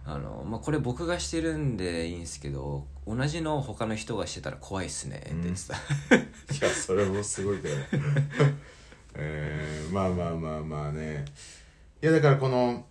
[0.06, 5.76] あの、まあ、これ僕がしてるんでいいんですけど同じの他の人がしてたら怖いっすねって言ってた、
[6.67, 7.76] いやそれもすごいけど。
[9.19, 11.26] えー、まあまあまあまあね。
[12.02, 12.86] いやだからこの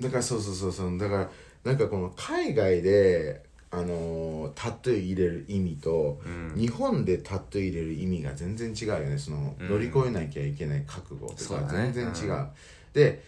[0.00, 1.30] だからそうそうそうそうだから
[1.64, 3.44] なんかこの海外で
[3.78, 6.54] あのータトゥー入れる意味と、うん。
[6.56, 9.18] 日本でタトゥー入れる意味が全然違うよね。
[9.18, 9.68] その、うん。
[9.68, 12.32] 乗り越えなきゃいけない覚悟とか全然違う。
[12.32, 12.48] うん。
[12.92, 13.24] で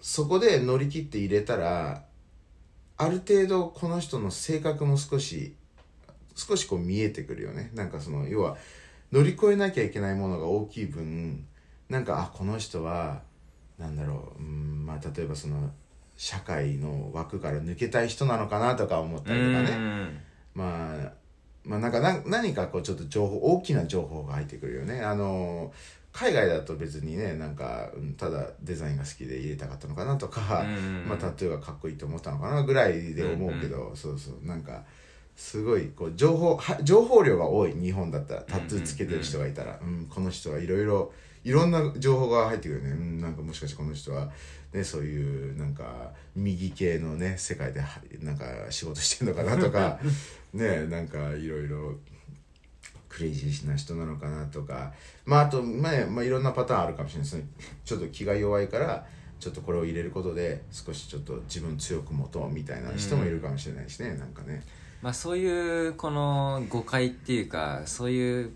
[0.00, 2.04] そこで乗り切って入れたら
[2.96, 5.54] ある程度この人の性格も少し
[6.34, 7.70] 少しこう見えてくるよね。
[7.74, 8.56] なんかその要は
[9.12, 11.46] 乗り越えなきゃいけないものが大きい分
[11.88, 13.22] なんかあこの人は
[13.78, 14.42] なんだろう。
[14.42, 15.70] うんまあ例えばその
[16.18, 20.20] 社会の枠から抜けたい人なのかなとか思ったりとかね、うん。
[20.52, 21.12] まあ、
[21.64, 25.00] まあなんかな何かこうちょっと情報大きな情報が入ってくるよね。
[25.00, 25.72] あの
[26.12, 31.06] 海外だと別にねなんかうんただデザインが好きで入れたかったのかなとか、うん。
[31.06, 34.44] まあ、タトゥーがかっこいいと思ったのかなぐらいで思うけど、そうそう。
[34.44, 34.82] なんか
[35.36, 41.12] すごいこう情報は情報量が多い日本だったらタトゥーつけてる人がいたら、うんこの人はいろいろ
[41.48, 44.30] いろんな情報が入ってくるよね、うん、なんかもしかしてこの人は、
[44.74, 47.88] ね、そういうなんか右系のね世界では
[48.20, 49.98] なんか仕事してるのかなとか。
[50.52, 51.94] ねなんかいろいろ
[53.08, 54.92] クレイジーな人なのかなとか。
[55.24, 57.48] まああと、まあまあ、いろんなパターンあるかもしれないですね。
[57.84, 59.06] ちょっと気が弱いから
[59.40, 64.62] ちょっとこれを入れることで少しちょっと自分強く持とうみたいな人もいるかもしれないしね、なんかね。
[65.00, 68.52] まあそういうこの誤解っていうかそういう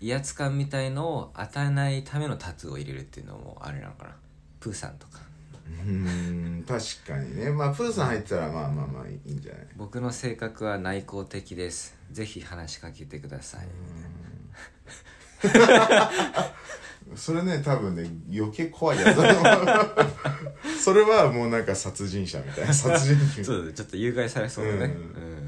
[0.00, 4.16] 威圧感みたいのを与えないためのタトゥーを入れるっていうのもあれなのかな。
[4.58, 5.18] プーさんとか。
[5.66, 5.90] うー
[6.60, 7.50] ん確かにね。
[7.50, 9.66] まあプーさん入ってたらまあまあまあいいんじゃない？
[9.76, 11.96] 僕の性格は内向的です。
[12.10, 13.68] ぜひ話しかけてください。
[17.16, 19.16] それね多分ね余計怖いやつ
[20.82, 22.72] それはもうなんか殺人者みたいな。
[22.74, 23.44] 殺人鬼。
[23.44, 24.78] そうだちょっと誘拐されそうだね。
[24.78, 24.82] うん。
[24.82, 24.86] う
[25.26, 25.40] ん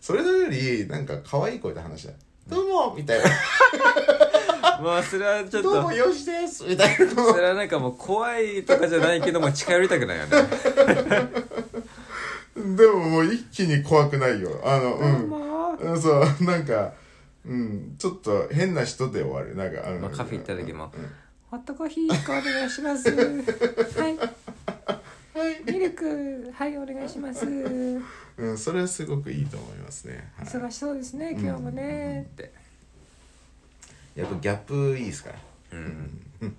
[0.00, 2.14] それよりなんか可愛い声で話した
[2.48, 2.94] どうも。
[2.96, 3.24] みたいな。
[4.82, 6.64] まあそれはちょっどうともよしです。
[6.64, 10.30] みたいなそれはなんかもう怖いとかじゃないけども近寄りたくないよね。
[12.76, 14.60] でももう一気に怖くないよ。
[14.64, 15.30] あのうん。
[15.80, 16.92] うんそうなんか
[17.46, 17.94] うん。
[17.98, 19.56] ちょっと変な人で終わる。
[19.56, 21.10] なんか、うんまあカフェ行った時もうん。
[21.50, 23.10] ホットコーヒー1個お願いします。
[24.00, 24.18] はい
[25.40, 26.52] はいミルク。
[26.54, 27.46] はいお願いします。
[27.46, 32.52] うん、それはすごくいいと思いますね、はい、忙しそうですね今日もねって。
[34.14, 35.36] やっぱギャップいいですから。
[35.72, 36.56] うん。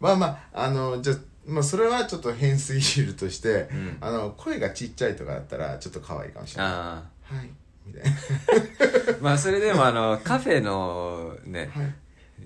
[0.00, 1.14] まあまああのじゃ
[1.46, 3.96] まあそれはちょっと変すぎるとして、うん。
[4.02, 6.72] あの声がちっちゃいとかだったらちょっと可愛いかもしれない。
[6.72, 7.50] あはい。
[7.86, 8.10] みたいな。
[8.10, 11.94] あ まあそれでもあのカフェのねはい。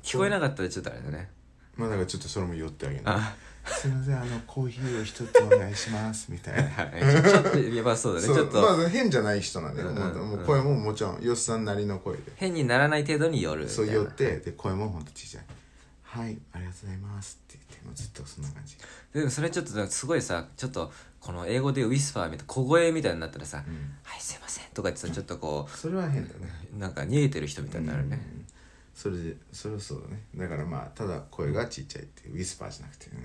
[0.03, 1.29] 聞こえなかったらちょっとあれだね。
[1.75, 3.03] まあだからちょっとそれも寄ってあげる。
[3.07, 3.35] あ
[3.69, 6.63] すいませんあのコーヒーを一つお願いしますみたいな。
[6.63, 7.23] はい。
[7.23, 8.27] ちょっとやばそうだね。
[8.27, 9.95] ちょっとまあ変じゃない人なんで、うん。
[9.95, 12.33] もうもう声ももちろんよっさんなりの声で。
[12.37, 13.69] 変にならない程度に寄る。
[13.69, 15.45] そう寄ってで声もほんと小さい
[16.03, 18.77] 「はいありがとうございます」って言ってもうずっとそんな感じ。
[19.13, 23.75] でもそれちょっとすごいさちょっとこの英語でウィスパーみたいな小声みたいになったらさ「うん。
[24.03, 26.69] はいすいません」とか言ってさちょっとこそれは変だね。
[26.75, 28.21] うなんか逃げてる人みたいになるね。
[28.33, 28.47] うん。
[28.95, 30.23] それでそれはそうだね。
[30.35, 33.23] だからまあただ声がちっちゃいってウィスパーじゃなくて、うん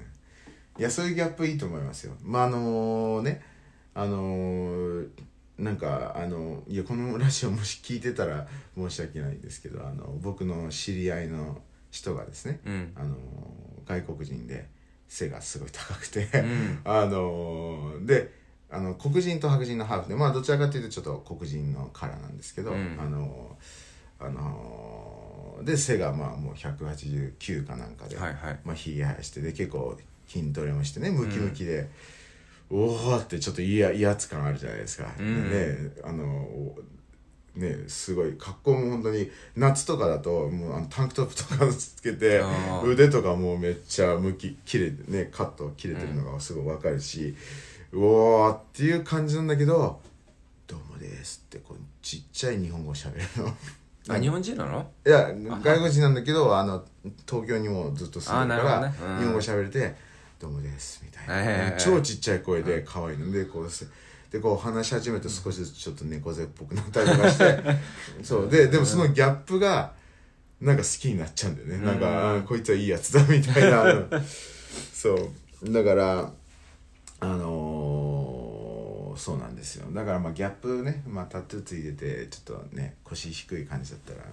[0.79, 2.13] いやそういうギャップいいと思いますよ。
[2.21, 3.41] まああのね。
[3.95, 5.07] あのー
[5.57, 12.91] なんかあのいやこのラジオもし聞いてたら 申し訳ないんですけどあの僕の知り合いの人がですね、うん。
[12.95, 13.15] あの
[13.85, 14.67] 外国人で
[15.07, 16.81] 背がすごい高くて、ん。
[16.85, 18.33] あので
[18.71, 22.97] あの黒人と白人のハーフでまあどちらかというとちょっと黒人のカラーなんですけど、うん。
[22.99, 23.55] あの
[24.19, 28.59] あので背がまあもう189かなんかで、はいはい。
[28.65, 29.95] まあ、ひげ生やしてで結構
[30.33, 31.89] 筋トレもしてねムキムキで、
[32.71, 35.49] おおってちょっと威圧感あるじゃないですか、うん。
[35.49, 36.47] であの
[37.55, 42.41] ねすごい格好も本当に夏とかだともうあのタンクトップとかつけて
[42.83, 47.35] 腕とかもうめっちゃ向き切れてねカット切れてるのがすごいわかるし、
[47.91, 50.01] うおーっていう感じなんだけど
[50.65, 53.55] 「どうもです」ってこうちっちゃい日本語喋るの。
[54.09, 54.91] あ日本人なの？
[55.05, 55.31] いや
[55.63, 56.83] 外国人なんだけどあの
[57.25, 58.95] 東京にもずっと住んでるから、ね。
[59.01, 59.17] うん。
[59.19, 59.95] 日本語喋れて
[60.43, 63.91] 「どうもです」みたいな、はいはいはい超ちっちゃい声で可愛いのでこうして
[64.33, 67.63] でこう話し始めると少しずつちょっと猫背っぽくなったりとかして。
[68.23, 68.49] そう。
[68.49, 69.93] ででもそのギャップが
[70.59, 74.07] なんか好きになっちゃうんだよね、なんかあこいつはいいやつだみたいな。
[74.91, 75.71] そう。
[75.71, 76.31] だから
[77.19, 79.85] あのーそうなんですよ。
[79.91, 84.23] だからまあギャップね、まあ、タトゥーついててちょっとね腰低い感じだったら。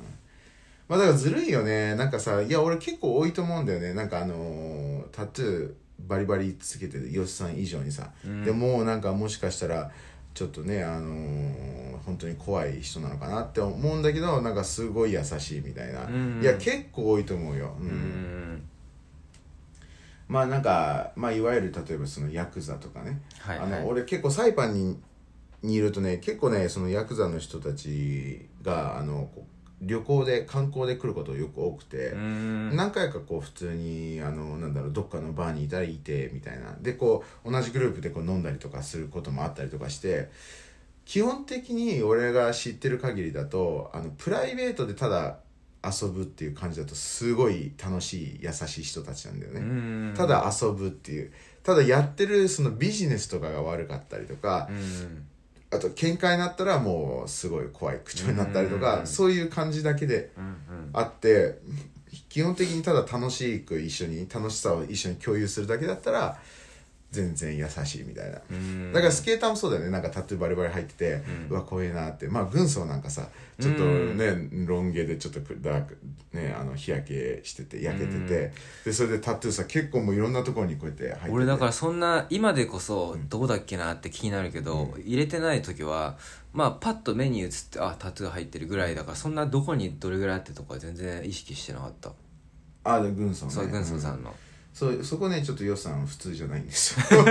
[0.88, 1.94] まあだからずるいよね。
[1.96, 3.92] なんかさいや俺結構多いと思うんだよね。
[3.92, 5.75] なんかあのータトゥー
[6.07, 8.11] バリバリつけてるヨシさん以上にさ、
[8.45, 9.91] でもうなんかもしかしたら
[10.35, 18.63] ちょっとねあのー本当に怖い人なのかなって思うんだけどなんかすごい優しいみたいな、んいや結構多いと思うよ、うんうん。
[20.29, 23.73] まあなんか、まあ、いわゆる例えばそのヤクザとかね、はいはい。
[23.75, 24.97] あの俺結構サイパンに
[25.63, 32.77] にいるとね結構ねそのヤクザの人たちがあのこう旅行で観光で来ることよく多くて、うん。
[32.77, 36.77] 何回かこう普通にあのなんだろうどっかのバーにいたらいてみたいな。
[36.81, 40.31] でこう同じグループでこう飲んだりとかすることもあったりとかして
[41.05, 45.38] 基本的に俺が知ってる限りだとあのプライベートでただ
[45.83, 50.14] 遊ぶっていう感じだとすごい楽しい優しい人たちなんだよね、うん。
[50.14, 51.33] ただ遊ぶっていう。
[51.62, 55.27] ただやってるそのビジネスとかが悪かったりとか、うん
[55.73, 60.31] あと喧嘩になったらもうすごい怖い口調になったりとか、そういう感じだけで
[60.93, 61.59] あって
[62.29, 66.39] 基本的にただ楽しく一緒に楽しさを一緒に共有するだけだったら
[67.11, 68.92] 全然優しいみたいな、うん。
[68.92, 69.90] だからスケーターもそうだよね。
[69.90, 72.29] なんかタトゥーバリバリ入ってて、うわ怖いなって。
[72.29, 73.29] まあ軍曹なんかさ
[73.61, 75.99] ちょっとね、ロン毛でちょっとダーク
[76.33, 78.53] ねあの日焼けしてて焼けてて、
[78.85, 81.31] でそれでタトゥーさ結構もういろんなところにこうやって入ってて。
[81.31, 86.16] 俺だからそんな今でこそどうだっけなって気になるけど、入れてない時は
[86.53, 92.12] まあパッと目に映ってあタトゥー入ってるぐらいだからそんなどこにどれぐらいあってとか全然意識してなかった。
[92.83, 93.53] あで軍曹ね。
[93.53, 94.35] そう軍曹さうんの、
[94.73, 97.23] そうそこねちょっと予算普通じゃないんですよ。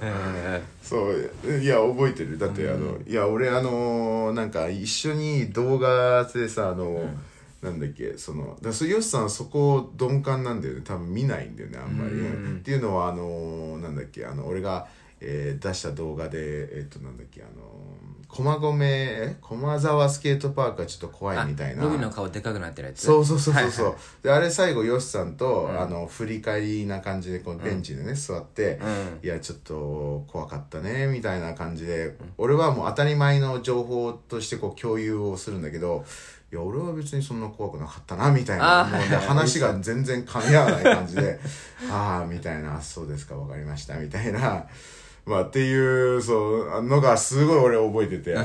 [0.00, 2.38] へそういや覚えてる。
[2.38, 7.00] だってあのいや俺あのなんか一緒に動画でさあの、
[7.62, 10.82] なんだっけそのだそヨシさんはそこ鈍感なんだよね。
[10.84, 12.56] 多分見ないんだよねあんまり、うん。
[12.58, 14.86] っていうのはあのなんだっけあの俺が、
[15.20, 17.50] えー出した動画でえっ、となんだっけあの
[18.28, 21.82] 駒込え駒沢スケートパークがちょっと怖いみたいな。
[21.82, 23.06] ロビーの顔でかくなってるやつ？
[23.06, 25.80] そうそうそうそうそう、はいはであれ最後ヨシさんと、ん。
[25.80, 28.78] あの振り返りな感じでこうベンチでね、座って、
[29.22, 29.26] うん。
[29.26, 36.04] いやちょっと怖かったねみたいな感じで、俺はもう当たり前の情報としてこう共有をするんだけど
[36.52, 38.84] いや俺は別にそんな怖くなかったなみたいな。
[38.84, 41.38] もうで話が全然噛み合わない感じで
[41.90, 44.64] ああみたいなあそうですかわかりましたみたいな
[45.28, 48.36] まあっていうそうのがすごい俺覚えてて。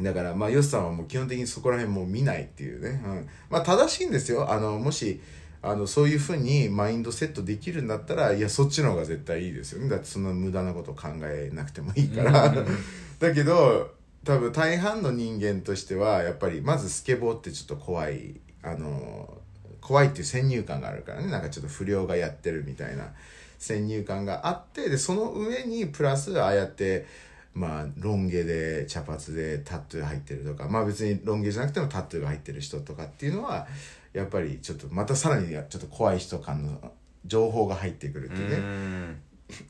[0.00, 4.52] だからまあヨシさんはもう基本的にそこら辺もう見ないっていうね、うん、まあ正しいんですよ。
[4.52, 5.20] あのもし
[5.62, 9.88] あのそういうふうにマインドセットできるんだったらいやそっちの方が絶対いいですよね。
[9.88, 12.54] だってそんな無駄なこと考えなくてもいいから。
[13.18, 13.90] だけど
[14.22, 18.38] 多分大半の人間としてはやっぱりまずスケボーってちょっと怖い。
[18.62, 19.32] あの
[19.80, 21.30] 怖いっていう先入観があるからね。
[21.30, 23.14] なんかちょっと不良がやってるみたいな
[23.58, 27.06] 先入観があってでその上にプラスああやって
[27.54, 33.66] まあロン毛で茶髪でタトゥー入ってるとかまあ別にロン毛じゃなくてもタトゥーが入ってる人とかっていうのは
[34.12, 36.92] やっぱりちょっとまたさらにちょっと怖い人感の
[37.26, 39.16] 情報が入ってくるっていうね、うん。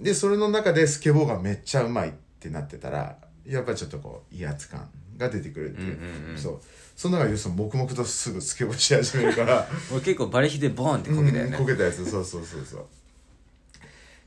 [0.00, 6.60] でそれの中でスケボーがめっちゃうまいってなってたらやっぱりちょっとこう威圧感が出てくるっていう,、うんうんうんそう。
[6.96, 9.66] その中で要するに黙々とすぐスケボーし始めるから。
[9.92, 11.50] 俺結構バレヒでボーンってこけたよね。
[11.52, 12.08] うんこけたやつ。
[12.08, 12.86] そうそうそうそう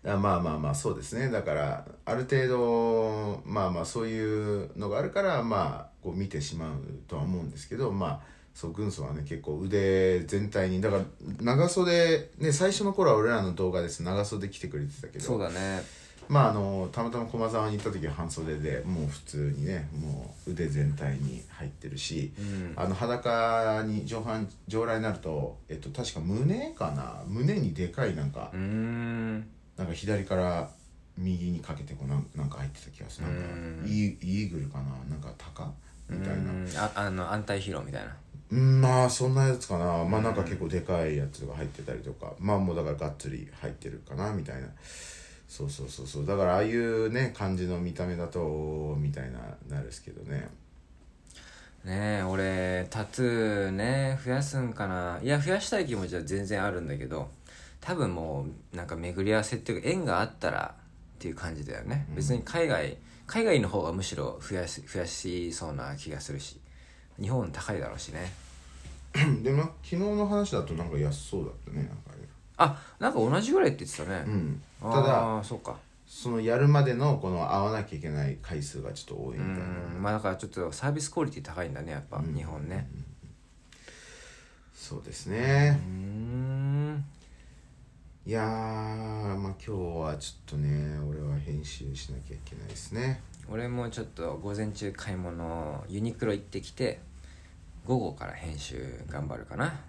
[0.05, 1.29] あまあまあまあそうですね。
[1.29, 6.73] だからある程度まあまあそういうのがあるからまあこう見てしまう
[7.07, 8.19] とは思うんですけどまあ
[8.53, 11.03] そう軍曹はね結構腕全体にだから
[11.41, 14.01] 長袖ね最初の頃は俺らの動画です。
[14.03, 15.23] 長袖着てくれてたけど。
[15.23, 15.81] そうだね。
[16.29, 22.73] まああのたまたま駒沢に行った時は半袖でもう普通にねもう腕全体に入ってるし、うん。
[22.75, 27.23] あの裸に上半上来になると、えっと、確か胸かな？
[27.27, 29.47] 胸にでかいなんか、うーん
[29.79, 30.69] なんか左から
[31.17, 33.27] 右にかけてこうなんなんか入ってた気がする。
[33.27, 33.85] なんかうん。
[33.87, 34.91] イーグルかな？
[35.09, 35.71] なんか鷹？
[36.09, 36.35] みたいな。
[36.35, 38.13] うんああの安泰疲労みたいな。
[38.51, 40.03] うんまあそんなやつかな。
[40.03, 42.33] まあなんか結構でかいやつが入ってたりとか。
[42.39, 44.33] まあもうだからがっつり入ってるかな？
[44.33, 44.67] みたいな。
[45.47, 46.25] そうそうそうそう。
[46.25, 49.39] だからああいうね感じの見た目だとみたいな
[49.69, 50.49] なるですけどね。
[51.85, 55.19] ねえ俺タトゥーね増やすんかな。
[55.23, 57.29] いや増やしたい気持ちは全然あるんだけど
[57.81, 66.59] 多分もうなんか巡り合わせっていうか縁があったらっていう感じだよね、別に海外海外の方がむしろ増やし増やしそうな気がするし。
[67.21, 68.31] 日本高いだろうしね。
[69.43, 72.27] でも昨日の話だとなんか安そうだったねなんかね
[72.57, 74.61] あなんか同じぐらいって言ってたね、うん。
[74.81, 75.75] ただそうか。
[76.07, 79.53] そのやるまでのこの会わなきゃいけない回数がちょっと多いみたいな、
[79.95, 82.89] うんまあだからちょっとサービスクオリティ高いんだねやっぱ、日本ね。
[84.73, 87.05] そうですね、うん
[88.29, 93.23] いやーまあ今日はちょっとね俺は編集しなきゃいけないですね。
[93.51, 96.99] 俺もちょっと午前中買い物ユニクロ行ってきて
[97.87, 99.79] 午後から編集頑張るかな。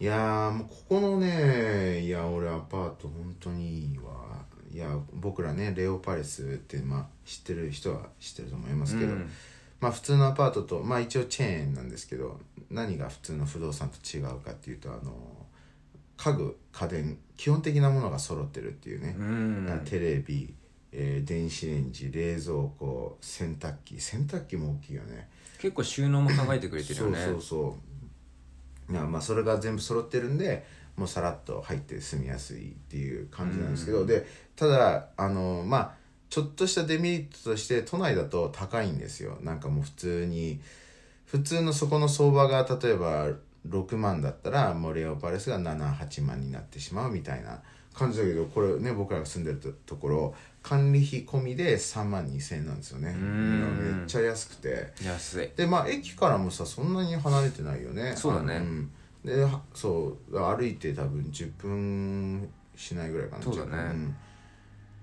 [0.00, 4.12] いやーもうここのねいや俺アパート本当にいいわ。
[4.72, 9.30] いや僕らねレオパレスってまあ知ってる人は知ってると思いますけど、うん。
[9.80, 12.40] まあ普通のアパートとまあ一応チェーンなんですけど
[12.70, 15.12] 何が普通の不動産と違うかっていうとあの
[16.22, 19.82] 家具家電基本的なものが揃ってるっていうね、うん。
[19.84, 20.54] テレビ、
[20.92, 24.00] えー電子レンジ冷蔵庫洗濯機。
[24.00, 25.28] 洗濯機も大きいよね。
[25.58, 27.18] 結構収納も考えてくれてるよね。
[27.18, 27.76] そうそうそ
[28.88, 28.92] う。
[28.92, 30.64] いやまあそれが全部揃ってるんで
[30.96, 35.92] もうさらっと入って住みやすいっていう感じなんですけど、でただあのまあ
[36.30, 39.38] ちょっとしたデメリットとして都内だと高いんですよ。
[39.42, 40.60] なんかもう普通に
[41.26, 43.30] 普通のそこの相場が例えば
[43.68, 47.62] 6万だったらもうレオパレスが78万になってしまうみたいな
[47.94, 53.12] 感じだけどこれね僕らが住んでるとところ管理費込みで3万2000円なんですよね。
[53.12, 53.98] ん。
[53.98, 54.92] めっちゃ安くて。
[55.04, 55.50] 安い。
[55.56, 58.14] でまあ駅からもさそんなに離れてないよね。
[58.16, 58.54] そうだね。
[58.56, 58.90] あのん。
[59.24, 63.72] ではそう歩いて多分10分しないぐらいかなそうだね。
[63.72, 64.16] 10分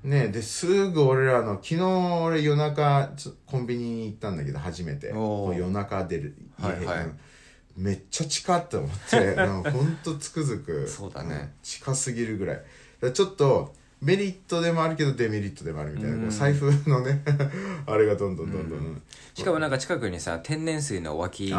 [0.04, 0.12] うん。
[0.12, 1.84] ねですぐ俺らの昨日
[2.24, 3.12] 俺夜中
[3.46, 5.10] コンビニに行ったんだけど初めて。
[5.10, 6.66] 夜中出る家。
[6.68, 7.06] はいはい。
[7.06, 7.20] うん
[7.80, 11.36] めっちゃ近って思って なんかほんとつくづくそうだね。
[11.36, 12.62] ん近すぎるぐらい。
[13.02, 17.22] らちょっとメリットでもあるけどデメリットでもあるみたいな、こう財布のね
[17.86, 19.02] あれがどんどんどんどん、
[19.34, 21.54] しかもなんか近くにさ天然水の湧き水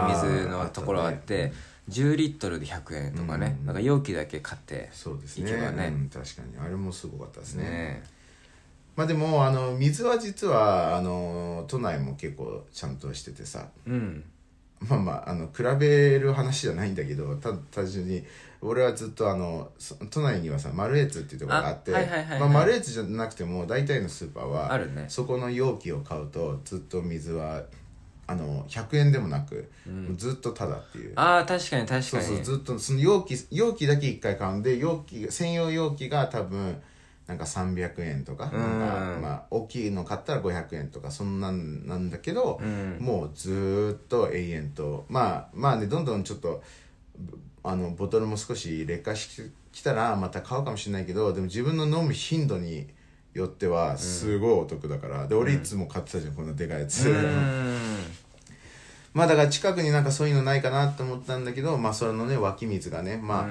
[0.49, 1.53] のところあって
[1.89, 5.51] 10リットルで100円とかね、なんか容器だけ買ってそうですね。
[5.51, 5.87] 行けばね。
[5.89, 6.59] うん、確かに。
[6.59, 7.65] あれもすごかったですね。
[7.65, 8.03] ね。
[8.97, 13.69] まあでもあの水は実はあの都内も結構ちゃんとしててさ。
[13.87, 14.25] うん
[14.81, 18.25] まあまああの比べる話じゃないんだけどた単純に
[18.63, 25.05] 俺はずっとあのそ都内にはさマルエツっていうところがあってまあマルエツじゃなくても大体のスーパーはあるね。
[25.09, 27.63] そこの容器を買うとずっと水は
[28.27, 31.13] あの100円でもなく、もうずっとタダっていう。
[31.17, 32.03] ああ確かに確かに。
[32.03, 36.81] そうそうずっとその容器容器だけ1回買うんで容器専用容器が多分
[37.31, 42.99] なんか300円とかなんかうんまあ大きいの買ったら500円とかそんなんなんだけど、ん。
[42.99, 45.07] もうずーっと永遠と。
[45.09, 46.61] まあまあねどんどんちょっと
[47.63, 52.89] あのボトルも少し劣化してきたらまた買うかもしれないけどでも自分の飲む頻度に
[53.33, 57.99] よってはすごいお得だから、で俺いつも買ってたじゃんこんなでかいやつ、うん。
[59.15, 63.47] まあだから近くになんかそういうのないかなって思ったんだけどまあそれのね湧き水がねまあ、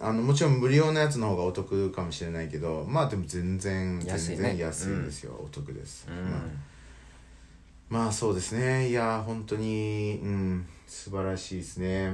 [0.00, 6.30] あのもちろん無料のやつの方がお得かもしれないけどまあでも全然全然安いですよ、お得です、うん。
[6.30, 6.36] ま
[8.00, 8.88] あ、まあそうですね。
[8.88, 12.12] いや本当にうん素晴らしいですね。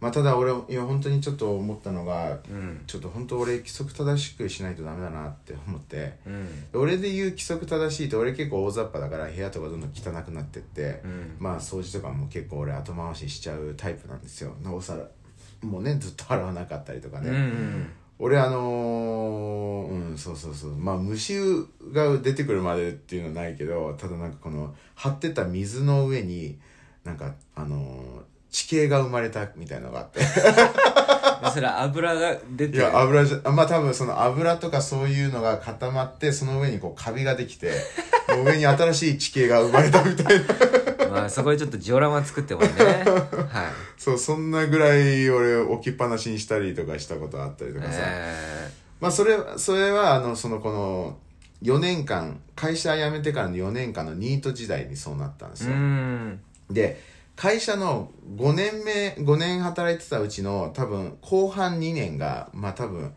[0.00, 2.82] まあただ俺いや本当にちょっと思ったのが、うん。
[2.86, 6.48] ちょっと本当俺規則正しくしないとダメだなって思ってうん。
[6.74, 11.36] 俺で言う規則正しいと俺結構大雑把だから部屋とかどんどん汚くなってって、うん。
[11.38, 14.54] まあ掃除とかも結構俺後回ししちゃうタイプなんですよ。
[14.62, 15.08] なおさら
[15.64, 20.76] もうねずっと 洗わなかったりとかね、うんうん俺あのーうんそうそうそう。
[20.76, 21.34] まあ虫
[21.92, 26.56] が出てくるまでっていうのはないけどただなんかこの張ってた水の上に
[27.02, 30.20] なんかあのー地形が生まれたみたいなのがあって。
[30.20, 30.26] で
[31.52, 37.72] それ油が出ていや油じゃあまあ多分その油とかそういうのが固まってその上にこうカビができて
[38.46, 40.44] 上に新しい地形が生まれたみたいな
[41.14, 42.68] まあそこでちょっとジオラマ作ってもね。
[42.76, 43.04] はい。
[43.96, 51.18] そうそんなぐらい俺置きっぱなしにしたりとかしたことあったりとかさ、えまあそれそれはあのそのこの
[51.62, 56.40] 4年間会社辞めてからの4年間のニート時代にそうなったんですーうよ、ん。
[56.70, 57.00] で
[57.36, 63.12] 会社の5年目5年働いてたうちの多分後半2年がまあ多分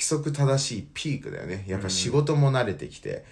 [0.00, 1.64] 規則正しいピークだよね。
[1.68, 3.24] やっぱ仕事も慣れてきて、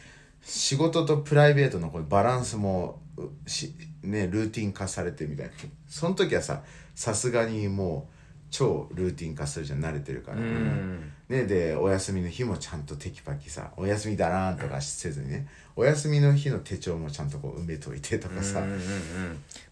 [0.42, 5.52] 仕事とプライベートのこのバランスもうしねルーティン化されてみたいな。
[5.88, 6.62] その時はさ
[6.94, 8.14] さすがにもう
[8.50, 11.12] 超ルーティン化するじゃん慣れてるから、うん。
[11.28, 18.80] ね、でお休みの日もちゃんとテキパキさお休みだなとかせずにねお休みの日の手帳もちゃんとこう埋めといてとかさ、うんうんうん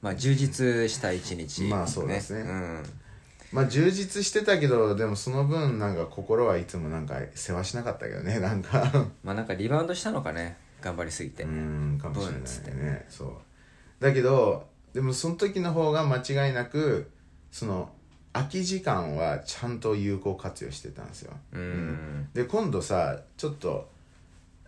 [0.02, 2.40] まあ充実した一日まあそうですね。
[2.40, 2.82] うん
[3.56, 9.08] まあ充実してたけどでもその分なんか心はいつもなんか世話しなかったけどね なんか。
[9.24, 11.44] まあなんかリバウンドしたのかね頑張りすぎて。
[11.44, 13.06] うーんかもしれないね。
[13.08, 13.32] そう。
[13.98, 17.10] だけどでもその時の方が間違いなく
[17.50, 17.88] その
[18.34, 21.32] 空き時間はちゃんと有効活用してたんですよ。
[21.54, 22.28] うん。
[22.34, 23.88] で今度さちょっと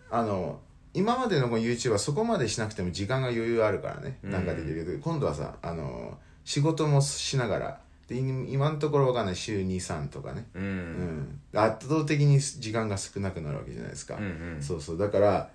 [0.09, 0.61] あの
[0.95, 11.59] 今までの YouTube はそこまでしなくても時間が余裕あるからね、なんかできるけど今度はさあの仕事もしながらで今のところわかんない週23とかね、うん、うん。
[11.59, 14.61] 圧倒的に時間が少なくなるわけじゃないですか、うんうん。
[14.61, 14.97] そうそう。
[14.97, 15.49] だから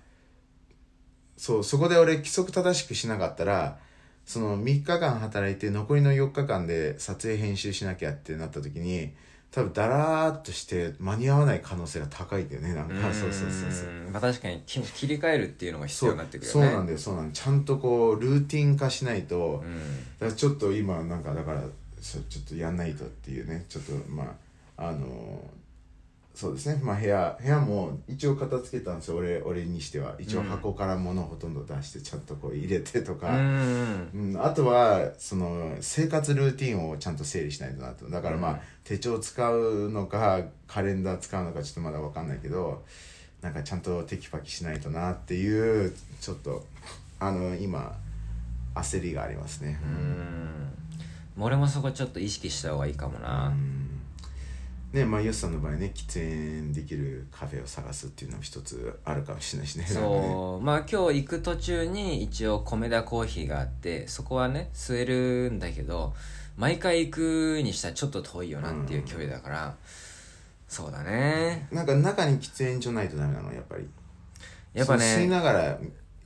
[1.35, 3.77] そうそこで俺規則正しくしなかったら
[4.25, 9.11] その3日間働いて残りの4日間で撮影編集しなきゃってなった時に
[9.51, 12.73] 多分だらーっとして間に合わない可能性が高いんだよね。
[12.73, 13.89] なんかそうそうそうそう。
[13.89, 16.63] うんまあ確かにき切り替えるっていうのが必そう要になってくるそう。
[16.63, 19.75] よねなんだよそうなんちゃんとこうルーティン化しないと、うん。
[20.19, 21.71] だからちょっと今なんかだからそう
[22.01, 23.65] ちょっとやんないとっていうね。
[23.69, 24.35] ちょっとま
[24.77, 25.41] ああの
[26.33, 26.81] そうですね。
[26.83, 29.17] まあ部屋部屋も一応片付けたんですよ。
[29.17, 30.15] 俺俺にしては。
[30.19, 38.09] 一応箱から物をほとんど出してちゃんとこう入れてとうか、んうん、あとはその生活ルーティンをちゃんと整理しないとなと。
[38.09, 42.83] だからまあ、うん手帳使うのかカレンダー使うのかちょっとまだ分かんないけど
[43.41, 46.63] なんかちゃんとテキパキしないとなっていうちょっと
[47.19, 47.97] あの今
[48.75, 49.79] 焦りがありますね。
[49.83, 50.67] うん
[51.37, 53.53] 俺もそこちょっと意識した方がいいかもな、
[54.93, 59.85] ねまあユースさんの場合ね喫煙できるカフェを探すっていうのも一つあるかもしれないしね。
[59.85, 60.63] そう。
[60.63, 66.13] まあ今日行く途中に一応米田コーヒーがあってそこはね吸えるんだけど
[66.55, 69.75] 毎回行くにしたらちょっと遠いよなっていう距離だから、
[70.69, 71.67] そうだね。
[71.73, 73.53] なんか中に喫煙所ないとダメなの？
[73.53, 73.85] やっぱり。
[74.73, 75.77] やっぱそう吸いねながら。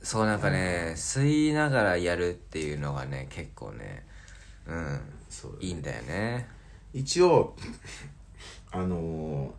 [0.02, 4.06] そうなんかね吸いながらやるっていうのがね結構ね
[4.70, 5.00] うん。
[5.28, 6.48] そういいんだよね。
[6.92, 7.56] 一応
[8.72, 9.50] あのー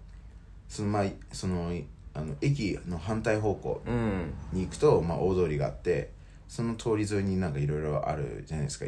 [0.67, 1.71] そのまあその
[2.13, 4.33] あの駅の反対方向うん。
[4.53, 6.11] に行くと、まあ、大通りがあって
[6.47, 8.85] その通り沿いになんかいろいろあるじゃないですか。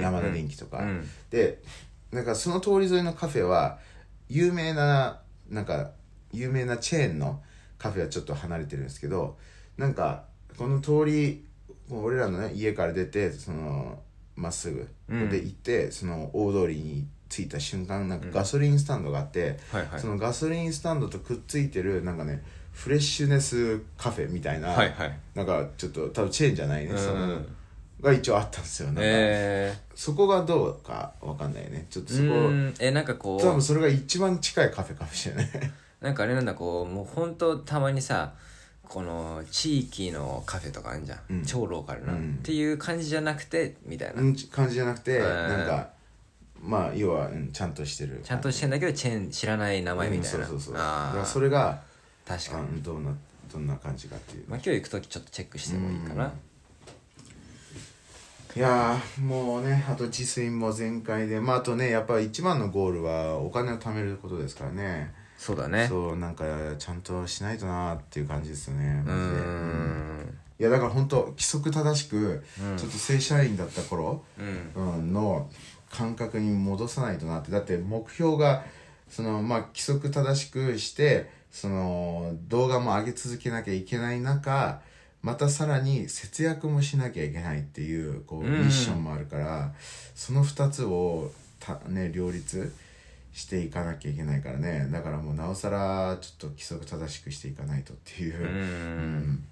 [0.00, 1.08] 山田電機とか、うん。
[1.30, 1.62] で
[2.10, 3.78] なんかその通り沿いのカフェは
[4.28, 5.92] 有名ななんか
[6.32, 7.42] 有名なチェーンの
[7.78, 9.38] カフェはちょっと離れてるんですけど
[9.76, 10.24] なんか
[10.56, 11.44] この通り
[11.88, 14.02] もう俺らのね家から出てその
[14.36, 14.88] まっすぐ。
[15.08, 15.30] うん。
[15.30, 20.00] で行って、その大通りに着いた瞬間なんかガソリンスタンドがあって、はいはい。
[20.00, 25.18] そのガソリンスタンドとくっついてるなんかねフレッシュネスカフェみたいな、はいはい。
[25.34, 26.98] なんかちょっと多分チェーンじゃないね、うん。
[26.98, 27.40] その
[28.02, 28.86] が一応あったんですよ。
[28.88, 31.86] なんか、えそこがどうかわかんないね。
[31.88, 32.74] ちょっとー、そこうん。
[32.80, 35.48] えなんかこう多分それが一番近いカフェかもしれない。
[36.00, 38.34] なんかあれなんだこうもうほんとたまにさ
[38.92, 41.44] この地域のカフェとかあるじゃん、うん。
[41.46, 42.36] 超ローカルな、うん。
[42.40, 45.88] っていう感じじゃなくてみたいな、うん感じじゃなくてうんなんか
[46.62, 48.20] まあ要は、うんちゃんとしてる。
[48.22, 51.80] ちゃんとしてんだけどチェーン知らない名前みたいな、うんそうそうそうだあからあそれがあ
[52.28, 53.10] 確かに、どんな
[53.50, 54.44] どんな感じかっていう。
[54.46, 56.30] まあ、今日行く時ちょっとチェックしてもいいかな、
[58.54, 61.40] いやーもうねあと自炊も全開で。
[61.40, 65.88] まああとねやっぱ一番のゴールはお金を貯めることですからねそうだね。
[65.88, 66.44] そうなんか
[66.78, 69.40] ちゃんとしないとなーっていう感じですよねマジで。
[69.40, 70.38] ん。
[70.60, 72.76] いやだから本当規則正しく、うん。
[72.76, 74.98] ちょっと正社員だった頃、うん。
[74.98, 75.50] うん、の
[75.90, 77.50] 感覚に戻さないとなって。
[77.50, 78.64] だって目標が
[79.08, 84.80] そのまあ規則正しくしてその動画も上げ続けなきゃいけない中
[85.22, 88.60] またさらに節約もしなきゃいけないっていうこううん。
[88.60, 89.74] ミッションもあるから、
[90.14, 92.72] その2つをた、ね、両立
[93.32, 94.88] していかなきゃいけないからね。
[94.90, 98.40] だからもうなおさらちょっと規則正しくしていかないとっていう。
[98.40, 98.46] うん。
[98.46, 99.44] うん。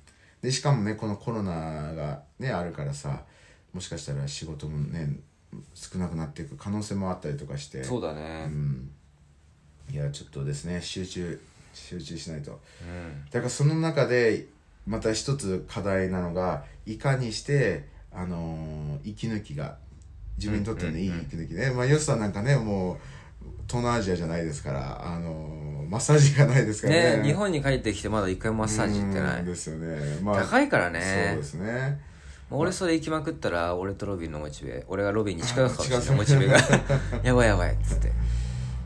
[0.42, 1.52] でしかもねこのコロナ
[1.94, 3.22] がねあるからさ
[3.72, 5.18] もしかしたら仕事もね
[5.74, 7.82] 少なくなっていく可能性もあったりとかして。
[7.84, 8.46] そうだね。
[8.48, 8.90] うん。
[9.90, 11.40] いやちょっとですね集中
[11.72, 12.60] 集中しないと。
[12.82, 13.24] うん。
[13.30, 14.46] だからその中で
[14.86, 19.76] また一つ課題なのがいかにしてあのー息抜きが
[20.36, 22.98] 自分にとってのいい息抜きね、まあヨシさんなんかねもう
[23.66, 25.60] 東南アジアじゃないですからあのー
[25.90, 27.16] マッサージがないですからね。
[27.16, 29.40] ね日本に帰ってきてまだ一回もマッサージ行ってない。
[29.40, 31.00] うんですよね、まあ、高いからそうね
[31.36, 32.00] ですね。
[32.48, 36.08] 俺それ行きまくったら俺とロビンのモチベ俺がロビンに近くかもしれない。
[36.08, 36.58] あモチベが。
[37.24, 38.12] やばいやばいっつって。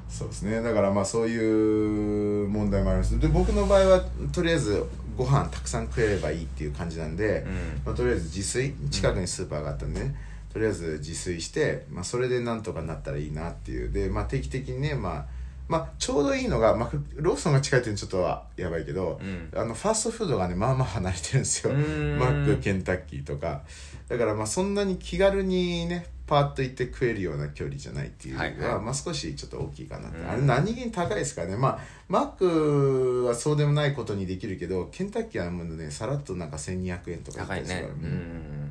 [0.08, 0.62] そうですね。
[0.62, 3.18] だからまあそういう問題もあります。
[3.18, 4.82] で僕の場合はとりあえず
[5.14, 7.52] ご飯たくさん食えればいいっていう感じなんで、うん。
[7.84, 10.14] まあ、とりあえず自炊近くにスーパーがあったんでね、
[10.54, 13.90] とりあえず自炊して、まあ、それでなんとかなったらいいなっていう。
[13.90, 15.24] で、まあ、定期的にね、まあ、
[15.66, 19.50] まあちょうどいいのが、まあ、ローソンが近いっていうのはちょっとはやばいけど、うん。
[19.58, 21.72] あのファーストフードがねまあまあ離れてるんですよ。
[21.72, 23.62] マックケンタッキーとか。
[24.08, 28.80] だからまあそんなに気軽にねパーッと行って食えるような距離じゃないっていうのは、はいはい。
[28.80, 30.30] まあ少しちょっと大きいかなって、うん。
[30.30, 31.56] あれ何気に高いですからね。
[31.56, 31.78] まあ
[32.08, 38.63] マックはそうでもないことにできるけどケンタッキーはもうねさらっとなんか1200円とか高いねですからうん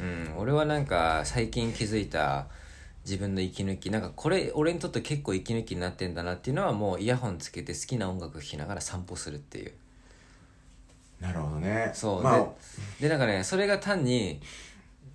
[0.00, 0.34] うん。
[0.36, 2.46] 俺はなんか最近気づいた
[3.04, 9.72] 自分の息抜きなんかこれ俺にとって結構息抜きになってんだなっていうのはもうイヤホンつけて好きな音楽聴きながら散歩するっていう。
[11.20, 11.90] なるほどね。
[11.94, 12.38] そう、まあ
[13.00, 14.40] ででなんかねそれが単に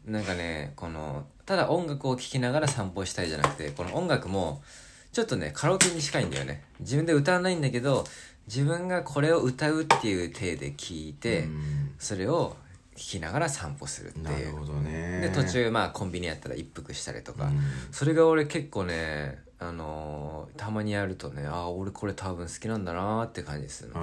[0.05, 4.63] なんかねこのただ音楽を聴きながら散歩したいじゃなくてこの音楽も
[5.11, 6.63] ちょっとねカラオケに近いんだよね。
[6.79, 8.05] 自分で歌わないんだけど
[8.47, 11.91] 自分がこれを歌うっていう体で聴いて、うん。
[11.99, 12.55] それを
[12.95, 14.25] 聴きながら散歩するっていう。
[14.25, 15.21] なるほどね。
[15.21, 17.59] で途中まあコンビニやったら一服したりとか、うん。
[17.91, 23.95] それが俺結構ねあのーたまにやるとねああ俺これ多分好きなんだなーって感じでするの。
[23.97, 24.01] あ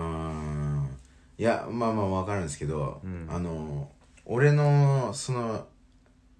[1.38, 3.26] ーいやまあまあ分かるんですけど、うん。
[3.30, 3.90] あの
[4.24, 5.66] 俺のその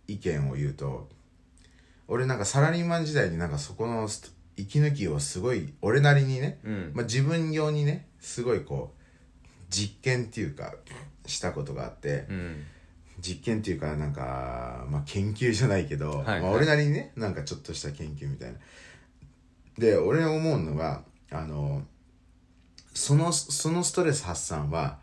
[0.07, 1.09] 意見を言うと
[2.07, 6.93] 俺なんかサラリーマン時代になんかそこのスト息抜きをすごい俺なりにね、うん。
[6.95, 9.03] まあ、自分用にねすごいこう
[9.71, 10.75] 実験っていうか
[11.29, 12.65] したことがあって、うん。
[13.21, 18.59] 実験っていうかなんか、まあ、研究じゃないけど、はいまあ、はい俺なりにねなんかちょっとした研究みたいな。
[19.77, 21.83] で俺思うのがあの
[22.95, 24.99] そのそのストレス発散は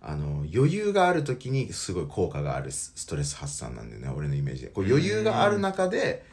[0.00, 4.68] あの余裕がある時にすごい効果があるスストレス発散なんだよね俺のイメージで。
[4.68, 6.24] こう余裕がある中で、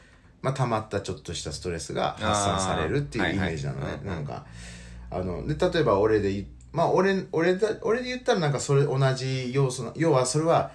[0.42, 4.46] まあ、溜まったちょっとしたストレスが発散されるっていうイメージなのね、はいはいなんか
[5.12, 6.46] あので例えば俺でい
[6.76, 10.72] まあ俺俺だ俺で言ったらなんかそれ同じ要素な要はそれは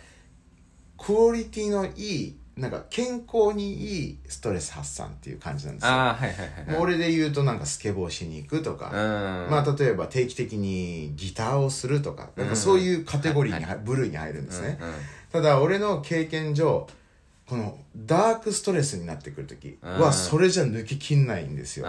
[0.97, 5.91] クオリティのいいなんか健康にいいストレス発散っていう感じなんですよ。
[5.91, 9.51] ああはいはいはい俺で言うとなんかスケボーしに行くとか、うん。
[9.51, 12.31] まあ例えば定期的にギターをするとか。
[12.37, 14.95] なんかそういうカテゴリーに、は部類に入るんですね、うんうん。
[15.33, 16.89] ただ俺の経験上
[17.47, 20.01] このダークストレスになってくる時うん。
[20.01, 21.87] はそれじゃ抜けきんないんですよ、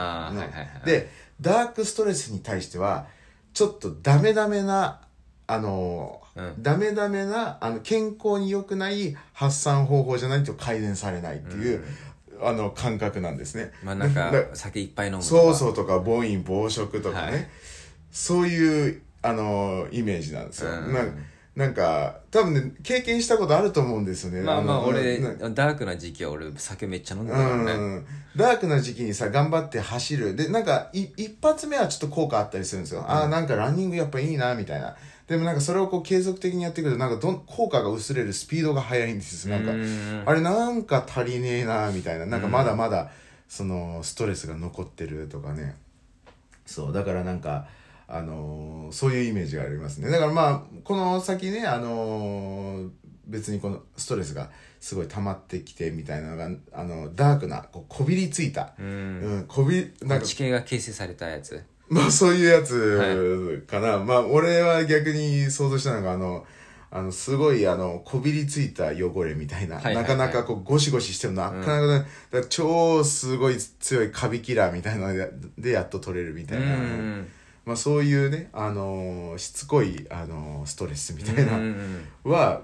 [0.85, 1.09] で
[1.39, 3.07] ダークストレスに対しては
[3.53, 5.01] ちょっとダメダメな
[5.47, 6.63] あのーうん。
[6.63, 11.83] ダメダメなあの健康に良くない発散方法じゃないと改善されないっていう、
[12.41, 13.71] あの感覚なんですね。
[13.83, 15.29] まあなんかだ酒いっぱい飲むとか。
[15.29, 17.47] そうそうとか暴飲暴食とかね、はい。
[18.11, 20.93] そういうあのイメージなんですよ、うん。
[20.93, 21.01] な
[21.55, 24.41] なんか多分ね経験したことあると思うんですよね。
[24.41, 27.71] まあまあの俺うんダークな時期は俺酒めっちゃ飲んでたからね。
[27.73, 28.05] うん
[28.37, 30.35] ダークな時期にさ頑張って走る。
[30.35, 34.95] でなんかい一発目はちょっと効果あったりするんですよ、ああなんかランニングやっぱいいなみたいな。
[35.27, 39.57] でもなんかそれをこう継続的にやっていくとなんかどん効果が薄れるスピードが速いんですよ。
[39.57, 42.25] なんかうんあれなんか足りねえなみたいな。
[42.25, 43.11] なんかまだまだ
[43.49, 45.75] そのストレスが残ってるとかね。
[46.65, 47.67] そうだからなんか
[48.13, 50.09] あのーそういうイメージがありますね。
[50.11, 52.89] だからまあこの先ねあのー
[53.27, 54.49] 別にこのストレスが
[54.81, 61.63] すごい溜まってきてみたいなのがあのダークなこうこびりついた、ううんん、こびなんか地形が形成されたやつ。
[61.87, 66.45] まあそういうやつかな、まあ俺は逆に想像したのがあの
[66.89, 70.03] あのすごいあのこびりついた汚れみたいな、はいはいはい。
[70.03, 77.27] なかなかこうゴシゴシしてもなかなかね、だから超すごい強いカビキラーみたいなのででやっと取れるみたいな、うん
[77.65, 82.61] まあそういうねあのしつこいあのストレスみたいな、うんは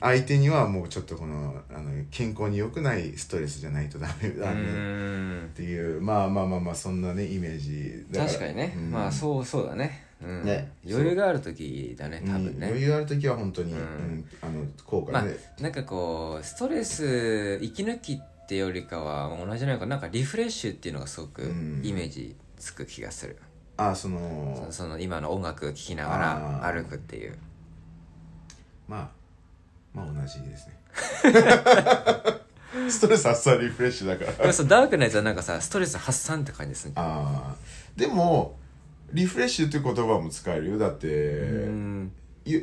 [0.00, 5.46] 相手にはもうちょっとこのあの健康に良くないストレスじゃないとダメうだね、ん。
[5.46, 8.72] っていうまあまあまあまあそんなねイメージ確かにね。
[8.76, 8.90] うん。
[8.92, 10.06] まあそうそうだね。
[10.22, 10.44] うん。
[10.44, 10.70] ね。
[10.88, 12.62] 余裕がある時だね多分うん。
[12.62, 21.80] 余ね裕ある時は本当に、ううんんあの効果まあね、なんかこうストレス息抜きってよりかは同じなのかなんかリフレッシュっていうのがすごくうん。
[21.82, 23.38] イメージつく気がする
[23.76, 26.18] あそのその今の音楽聴きなが
[26.62, 27.36] ら歩くっていう。
[28.88, 29.08] まあ
[29.94, 30.74] まあ同じですね。
[32.88, 34.32] ストレス発散リフレッシュだから。
[34.32, 37.56] でもさダークなやつはなんかさストレス発散って感じですねああ
[37.96, 38.56] でも
[39.12, 40.78] リフレッシュって言葉も使えるよ。
[40.78, 41.68] だって、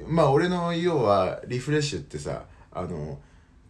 [0.07, 3.19] まあ俺の要はリフレッシュってさあの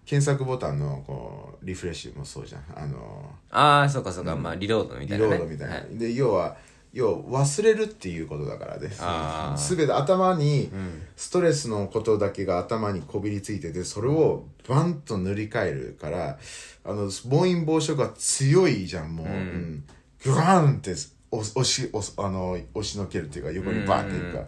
[0.06, 2.64] 検索ボタンのこうリフレッシュもそうじゃん。
[2.76, 4.36] あのああそうかそうか。
[4.36, 5.44] まあリロードみたリロいなね。
[5.44, 5.98] ードみたいな、はい。
[5.98, 6.58] で要は
[6.94, 9.00] 要は忘れるっていうことだからです。
[9.02, 9.58] あー。
[9.58, 11.02] すべて頭にうん。
[11.16, 16.38] ストレスのことだけが頭にこびりついててそれをバンと塗り替えるから
[16.84, 19.34] あの暴飲暴食が強いじゃんもう、うん。
[19.34, 19.84] うん。
[20.24, 20.96] グワーンって
[21.32, 24.44] 押しあの押しのけるっていうか横にバーンっていくか、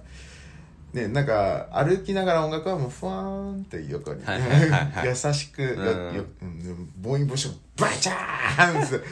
[0.93, 5.07] ね、なんか歩きながら音楽はもうふわーんって横に、はいはいはいはい。
[5.25, 6.15] 優しく、ようん。
[6.15, 9.03] ようん暴飲暴食バチャーンってうん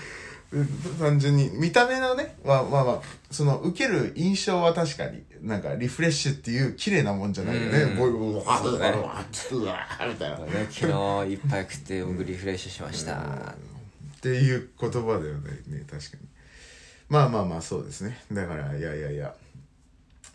[1.00, 7.98] 単純に見た目のねまあまあまあその受ける印象は確かになんかリフレッシュっていう綺麗なもんじゃないよね、うん。
[7.98, 10.38] ボイうわそうだねうわうわみたいな、
[10.70, 10.92] 昨
[11.26, 16.28] 日いっぱい食って僕リフレッシュしましたっていう言葉だよねね確かに
[17.10, 19.34] まあまあまあそうですねだからいやいやいや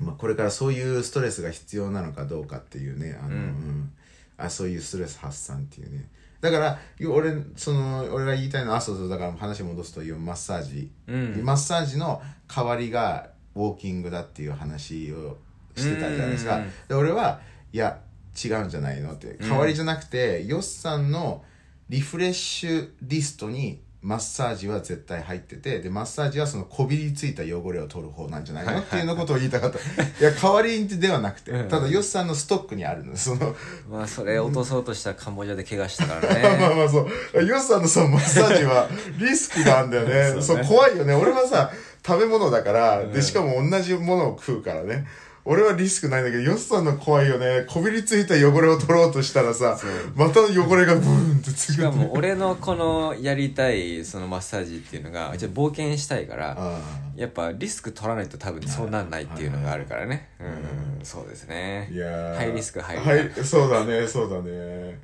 [0.01, 3.93] まあこれからそういうストレスが必要なのかどうかっていうねあの、うんうん
[4.39, 6.09] あそういうストレス発散っていうね
[6.41, 6.79] だから
[7.09, 11.45] 俺その俺が言いたいのはあそうそうだから話戻すというマッサージ、うん。
[11.45, 15.39] マッサージの代わりがウォーキングだっていう話を
[15.77, 16.57] してたじゃないですか。
[16.57, 17.41] うんで俺は
[17.73, 18.01] いや
[18.45, 19.39] 違うんじゃないのって。
[19.41, 21.43] 代わりじゃなくて、ヨッさんの
[21.89, 28.79] リフレッシュリストにマッサージは絶対入っててでマッサージはそのこびりついた汚れを取る方なんじゃないの？
[28.81, 29.81] っていうのことを言いたかったい
[30.21, 33.57] や代わりではなくてうんただヨッさんのストックにあるのその
[33.91, 37.45] まあそれ落とそうとしたらカンボジアで怪我したからまあねまあそう。
[37.45, 38.89] ヨスさんのそのマッサージは
[39.19, 40.41] リスクがあるんだよね。
[40.41, 41.13] そ そううね怖いよね。
[41.15, 41.73] 俺はさ、
[42.07, 45.07] 食べ物だから、うんで、しかも同じものを食うからね。
[45.49, 47.65] 俺はリスクないんだけど、ヨスさんの怖いよね。
[47.69, 49.79] こびりついた汚れを取ろうとしたらさ
[50.15, 56.81] また汚れがブーンってつくしかも俺のこのやりたいそのマッサージっていうのがちょっと冒険したいからあ
[57.15, 60.31] やっぱリスク取らないと多分そうなんないっていうのがあるからね。
[60.41, 61.87] うんそうですね。
[61.89, 62.37] あいやー。
[62.37, 65.01] ハイリスクハイリスクはい、そうだね、そうだね。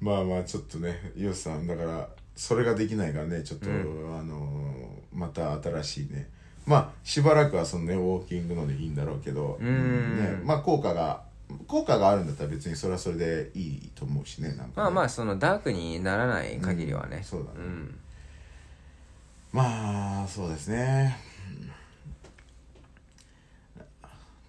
[0.00, 3.72] まあまあ、ちょっとね、ヨスさん、だから、それができないからね、ちょっと、う
[4.16, 6.28] あのーまた新しいね。
[6.70, 10.18] まあ、しばらくはそのね、ウォーキングのでいいんだろうけど、うん。
[10.18, 11.22] ね、まあ、効果が、
[11.66, 17.16] 効果があるんだったら別にそれはそれでいいと思うしね、なんかね、まあまあそのダークにならない限りはね。
[17.16, 17.66] うんそうだね。
[17.66, 17.98] ん。
[19.52, 21.18] まあ、そうですね。
[21.64, 21.70] うん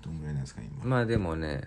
[0.04, 0.84] どんぐらいなんですか、今。
[0.86, 1.64] まあでもね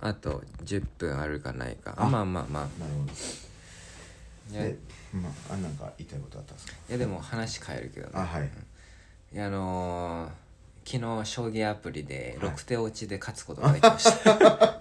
[0.00, 1.94] あと10分あるかないか。
[1.96, 2.62] あまあまあまあ。
[2.80, 4.58] なるほど。
[4.58, 4.76] で、
[5.12, 6.74] まあ、あなんか言いたいことあったんですか？
[6.90, 8.12] やでも話変えるけどね。
[8.14, 8.42] あ、はい。
[8.42, 8.50] いや
[9.34, 10.48] あのー
[10.88, 12.50] 昨日将棋アプリではい。
[12.52, 14.80] 6手落ちで勝つことができました、 ま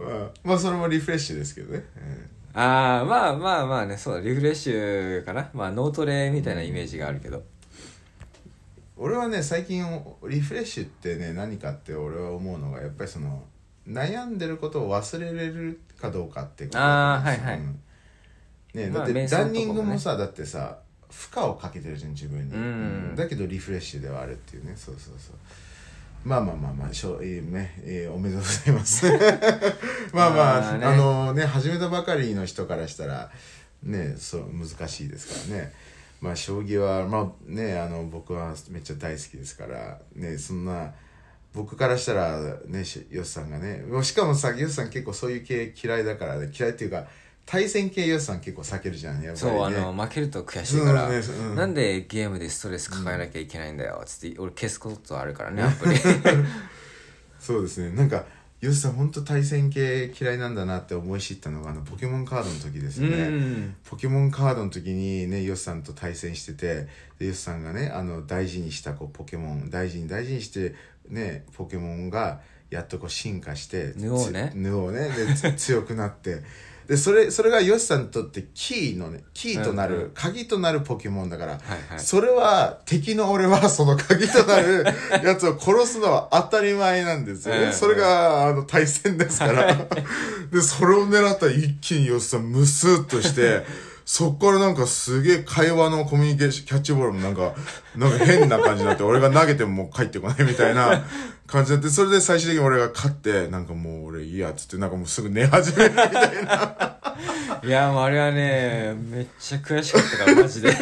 [0.00, 1.84] あ、まあそれもリフレッシュですけどね、
[2.52, 5.50] ああまあまあまあねそうだリフレッシュかな。
[5.52, 7.42] まあ脳トレみたいなイメージがあるけど。
[8.96, 9.84] 俺はね最近
[10.28, 13.42] リフレッシュってね何かって俺は思うのがやっぱりその
[13.88, 17.58] 悩んでることを忘れれるかどうかってことあーはいはい。
[17.58, 17.80] うん。
[18.72, 19.48] ねまあだって瞑想とかもね。
[19.48, 20.78] ランニングもさだってさ
[21.14, 23.14] 負荷をかけてるじゃん自分に、うん。
[23.16, 24.74] だけどリフレッシュではあるっていうね。
[24.76, 25.36] そうそうそう。
[26.24, 29.06] まあまあまあまあしょ、えーねえーおめでとうございます。
[30.12, 30.86] まあまあまあね。
[30.86, 33.30] あのね始めたばかりの人からしたら
[33.82, 35.72] ねそう難しいですからね。
[36.20, 40.94] まあ将棋はまあねあの僕はめっちゃ大好きですからねそんな
[41.52, 47.06] 僕からしたらねしヨシさんがねしかもさヨシさん結構そういう系嫌いだからね嫌いっていうか
[47.46, 51.56] 対戦系ヨシさん結構避けるじゃんやっぱり、ね、そうあの負けると悔しいから、ねうん。
[51.56, 55.96] なんでゲームでストレス抱えなきゃいけないんだよつって俺消すことあるからねアプリ。
[57.38, 57.94] そうですね。
[57.94, 58.24] なんか
[58.60, 63.76] ヨシさん本当対戦系嫌いなんだなって思い知ったのがあのポケモンカードの時ですうよね、ん。
[63.84, 66.88] ポケモンカードの時にねヨシさんと対戦してて
[67.18, 70.74] でヨシさんがねあの大事にしたこうポケモン大事に大事にして
[71.10, 72.40] ねポケモンが
[72.70, 74.48] やっとこう進化してヌオーね。
[74.52, 75.26] つヌオーね。
[75.26, 76.42] でつ 強くなって
[76.86, 81.60] でそれそれがヨシさんにとってキーのねキーとなる、うんうん鍵となるポケモンだから、はい
[81.90, 84.84] はいそれは敵の俺はその鍵となる
[85.24, 87.64] やつを殺すのは当たり前なんですよね。
[87.66, 89.74] うんそれがあの対戦ですから。
[90.50, 93.64] で、それを狙ったら一気にヨシさんムスッとして、
[94.04, 97.54] そっからなんかすげえ会話のコミュニケーション、キャッチボールもなんか、
[97.96, 101.04] なんか変な感じになって、俺が投げてももう帰ってこないみたいな
[101.46, 106.96] 感じになって、それで最終的に俺が勝って、なんかもう俺いいやっつって、なんかもうすぐ寝始めるみたいな。
[107.64, 110.76] いやもうあれはねめっちゃ悔しかったからマジで。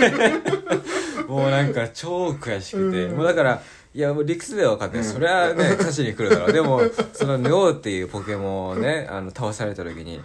[1.28, 3.62] もうなんか超悔しくて、もうだから
[3.94, 6.52] いやもう理屈では分かんない、それはね勝ちに来るだろう。
[6.52, 10.20] でもそのヌオーっていうポケモンをねあの倒された時に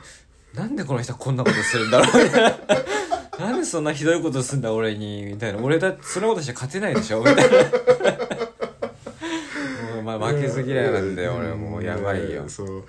[0.58, 2.58] なんでこの人こんなことするんだろうみたいな
[3.40, 5.60] なんでそんなひどいことすんだ俺にみたいな。
[5.60, 7.20] 俺だってそんなことして勝てないでしょ。
[7.20, 7.44] みたいな。
[9.94, 12.44] もうまあ負けず嫌いなんで俺もうやばいよ。
[12.44, 12.84] ねそう。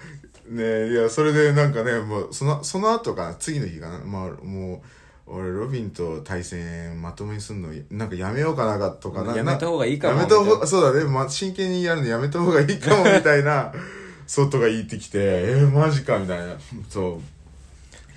[0.49, 3.99] ねいやそれでなんかねもうそのその後かな次の日かな。
[3.99, 4.83] まあも
[5.27, 9.37] う俺ロビンと対戦まともにすんのなんかやめようかなとかな。
[9.37, 10.17] やめた方がいいかも。
[10.17, 13.71] やめたそうだね、ま、真剣にやるのやめた方がいいかもみたいな
[14.27, 16.55] 外が言ってきてえー、マジかみたいな。
[16.89, 17.38] そう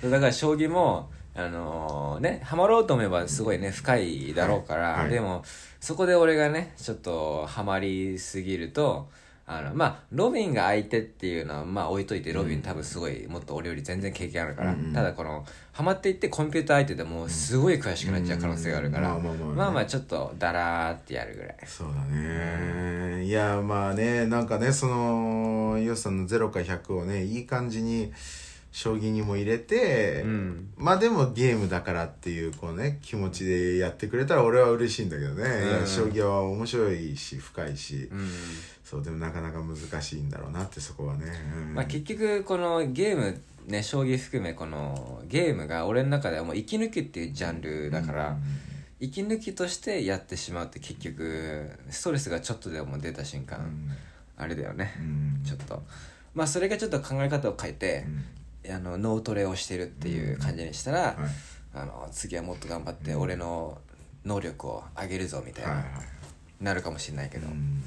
[0.02, 5.00] だから将棋もあのねハマろうと思えばすごいね深いだろうから、はい。
[5.02, 5.44] はいでも
[5.80, 9.08] そこで俺がねちょっとハマりすぎると
[9.46, 14.92] あのまあロビンが相手っていうのはまあ置いといてロビン多分すごいもっと俺より全然経験あるから、うんうん。
[14.92, 19.56] ただこのハマっていってコンピューター相手でもうすごい悔しくなっちゃう可能性があるから、うん。
[19.56, 21.56] まあまあちょっとダラーってやるぐらい。
[21.66, 23.24] そうだね。
[23.24, 28.12] いやまあねなんかねそのヨシさんの0か100をねいい感じに
[28.72, 30.72] 将棋にも入れて、うん。
[30.76, 38.28] まあでもゲームだからっていうこうね気持ちでやってくれたら俺は嬉しいんだけどね、いや将棋は面白いし深いし、うん。
[38.82, 41.26] そうでもなかなか難しいんだろうなってそこはね、
[41.68, 41.74] うん。
[41.74, 48.36] まあ、結局このゲームね将棋含めこのゲームが俺の中ではもう息抜きっていうジャンルだから、
[49.00, 53.70] 息抜きとしてやってしまうって結局ストレスがちょっとでも出た瞬間、
[54.36, 55.82] あれだよね、うんちょっと。
[56.34, 58.24] まあそれがちょっと考え方を変えてう、ん
[58.70, 61.14] あの脳トレをしてるっていう感じにしたら、はい。
[61.74, 63.78] あの次はもっと頑張って俺の
[64.24, 65.92] 能力を上げるぞみたいな、はいはい
[66.60, 67.82] なるかもしれないけど、うん。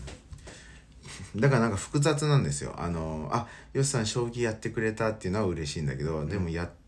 [1.40, 2.76] だからなんか複雑なんですよ。
[2.78, 6.85] あのあよしさん将棋やってくれたっていうのは嬉しいんだけど、でもやって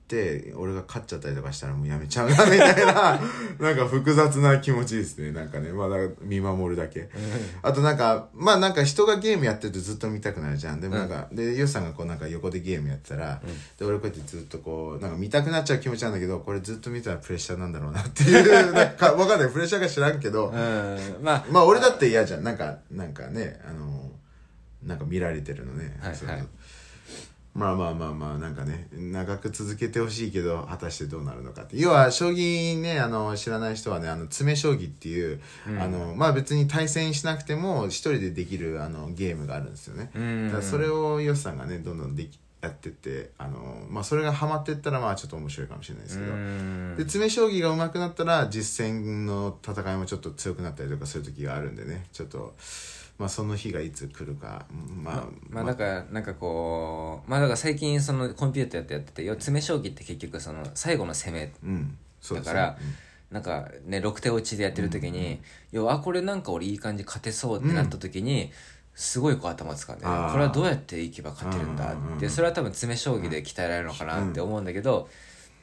[0.56, 3.20] 俺が勝っちゃったりとかしたらもうやめちゃうなみたいな
[3.60, 5.32] なんか複雑な気持ちですね。
[5.32, 7.10] なんかねまだ見守るだけ。
[7.62, 10.80] あとなんかまあなんか人がゲームやってるとずっと見たくなるじゃん。
[10.80, 13.42] でもなんか、でよしさんがこうなんか横でゲームやってたら、
[13.78, 19.50] で俺こうやってずっとこうなんか見たくなっちゃう気持ちなんだけどこれずっと見たらプレッシャーなんだろうなっていう なんかわかんない。
[19.50, 21.18] プレッシャーが知らんけど、うん。
[21.22, 21.46] まあ。
[21.52, 22.44] まあ俺だって嫌じゃん。
[22.44, 24.12] なんかなんかねあの
[24.84, 26.48] なんか見られてるのね、はいはい
[27.58, 31.76] まあまあまあまあなんかね長く続けてほしいけど果たしてどうなるのかって。
[31.78, 35.42] 要は将棋ねあの知らない人はねあの詰将棋っていう、
[35.80, 40.46] あのまあ別に対戦しなくても一人でできるあのゲームがあるんですよね、うん。
[40.48, 46.96] だからそれをヨシさんがねどんどんできやってってあのまあそれがハマってったらまあちょっと面白いかもしれないですけど、うん。
[46.96, 52.06] で詰将棋が上手くなったら実戦の戦いもちょっと強くなったりとかする時があるんでね。
[52.12, 52.54] ちょっと
[53.18, 54.66] まあその日がいつ来るか。
[55.02, 61.98] まあまあなんかなんかこうまあだから最近そのコンピューターやってやってて要は詰将棋って結局その最後の攻めうん。
[62.34, 62.78] だから、
[63.32, 65.40] なんかね6手落ちでやってる時に、
[65.72, 68.52] 要はあこれなんか俺いい感じ勝てそうってなった時に、
[68.96, 70.12] すごいこう頭使うんだよ。
[70.12, 70.32] ねあー。
[70.32, 75.08] これはどうやっていけば勝てるんだうんうんうんってそれは多分詰将棋で鍛えられるのかなって思うんだけど、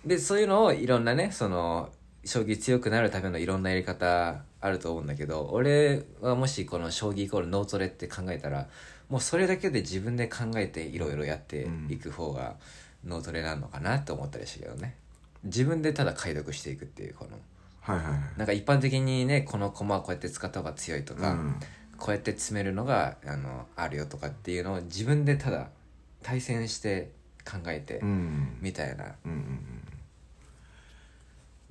[0.07, 1.90] でそういうのをいろんなねその
[2.25, 8.68] 将棋強くなるためのいろんなやり方あると思うんだけど俺はもしこの将棋イコール脳トレって考えたら
[9.09, 12.55] もうそれだけで自分で考えていろいろやっていく方が
[13.05, 14.97] 脳トレなのかなって思ったりしたけどね。
[15.45, 17.39] 自分でただ解読していくっていうこの。
[17.81, 18.20] はいはいはい。
[18.39, 21.57] なんか一般的にねこの駒はこうやって使った方が強いとか、うん。
[21.99, 25.68] こうやって詰めるのがあのあるよとかっていうのを自分でただ
[26.22, 27.11] 対戦して
[27.45, 28.57] 考えてうん。
[28.61, 29.74] みたいな、うんうん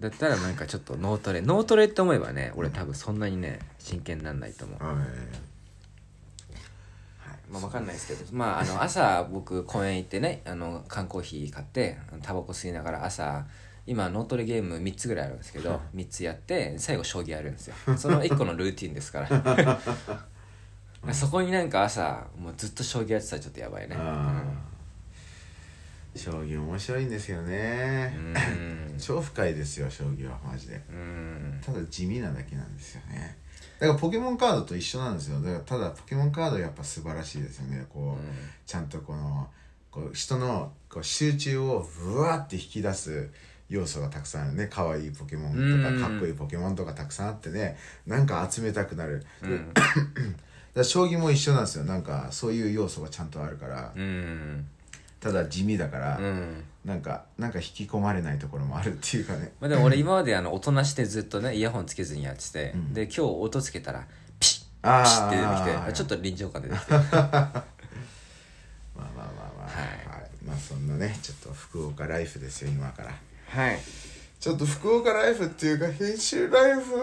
[0.04, 5.06] だったらなんかちょっと脳トレ脳トレって思えばね俺多分そんなにね真剣になんないと思う、うんはい。
[7.49, 8.26] まあ、分かんないですけど。
[8.34, 13.45] まああの朝僕公園行ってねあの缶コーヒー買ってタバコ吸いながら朝
[13.86, 17.76] 今脳トレゲーム3つぐらいあるんですけど3つやって最後将棋やるんですよ。
[17.97, 19.80] その1個のルーティンですから。
[21.14, 23.95] そこになんか朝もうずっと将棋やってたらちょっとやばいね。
[23.97, 24.53] あー
[26.16, 28.14] 将棋面白いんですよね。
[28.16, 28.95] うん。
[28.99, 30.82] 超深いですよ将棋はマジで。
[30.89, 31.59] うん。
[31.64, 33.38] ただ地味なだけなんですよね。
[33.80, 35.39] だからポケモンカードと一緒なんですよ。
[35.41, 37.86] だからただポケモンカードやっぱ素晴らしいですよね。
[37.89, 39.49] こう、ちゃんとこの
[39.91, 43.30] こう人のこう集中をブワーって引き出す
[43.70, 44.68] 要素がたくさんあるね。
[44.72, 45.99] 可愛いポケモンとうん。
[45.99, 47.78] かかっこいいポケモンとかたくさんあってね。
[48.05, 49.82] なんか集めたくなる、でだか
[50.76, 51.84] ら将棋も一緒なんですよ。
[51.84, 54.68] なんかそういう要素がちゃんとあるから、うん
[55.24, 56.63] ただ地味だから、うん。
[56.84, 59.53] なんかなんか引き込まれないところもあるっていうかね。
[59.61, 62.93] まあ、でも俺今まであの音なしでずっとねイヤホンつけずにやってて、ん。
[62.93, 64.05] で今日音つけたら
[64.38, 66.91] ピシッあピシッって出てきてちょっと臨場感出てきて。
[66.91, 67.63] まあまあまあ
[69.15, 73.15] まあはいはい、まあそんなねちょっと福岡ライフですよ今から。
[73.47, 73.80] はい。
[74.41, 76.97] ちょっと福岡ライフっていうか編集ライフ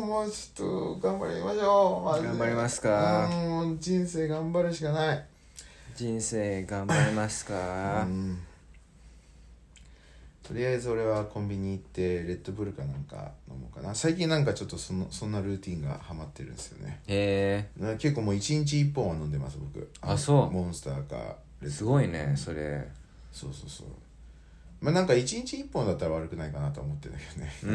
[0.00, 2.24] もうちょっと頑張りましょう。
[2.24, 3.28] 頑張りますか。
[3.78, 5.31] 人生頑張るしかない
[5.94, 8.02] 人生頑張りますか？
[8.04, 8.38] うん。
[10.42, 13.94] とりあえず俺はコンビニ行ってレッドブルかなんか飲もうかな。
[13.94, 17.00] 最近なんかちょっとそのそんなルーティンがハマってるんですよね。
[17.06, 17.82] へえ。
[17.82, 19.88] な結構もう一日一本は飲んでます僕。
[20.00, 20.50] あそう。
[20.50, 22.86] モンスターかレッドブルすごいねそれ。
[23.30, 23.86] そうそうそう。
[24.80, 27.52] まあなんか一日一本だったら悪くないかなとは思ってるけどね。
[27.62, 27.70] うー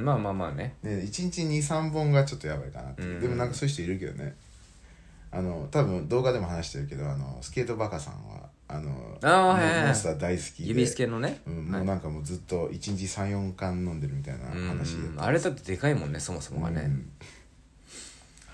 [0.00, 0.74] んまあまあまあね。
[0.82, 4.34] ね一日23本がちょっとやばいかなってでもなんかそういう人いるけどね
[5.32, 11.40] あの多分動画でも話してるけどあのスケートバカさんはあのあーモンスター大好きで指スケのね。
[11.46, 14.68] うん、もうなんかもうずっと1日34缶飲んでるみたいなうん。
[14.68, 15.08] 話で。
[15.18, 17.10] あれだってでかいもんねそもそもがね、うん。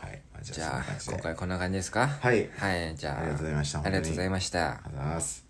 [0.00, 2.06] はい、まあ、じゃあ今回こんな感じですか？
[2.06, 2.48] はい。
[2.56, 3.18] はいじゃあ。
[3.20, 3.80] ありがとうございました。
[3.80, 4.68] ありがとうございました。
[4.68, 5.45] ありがとうございます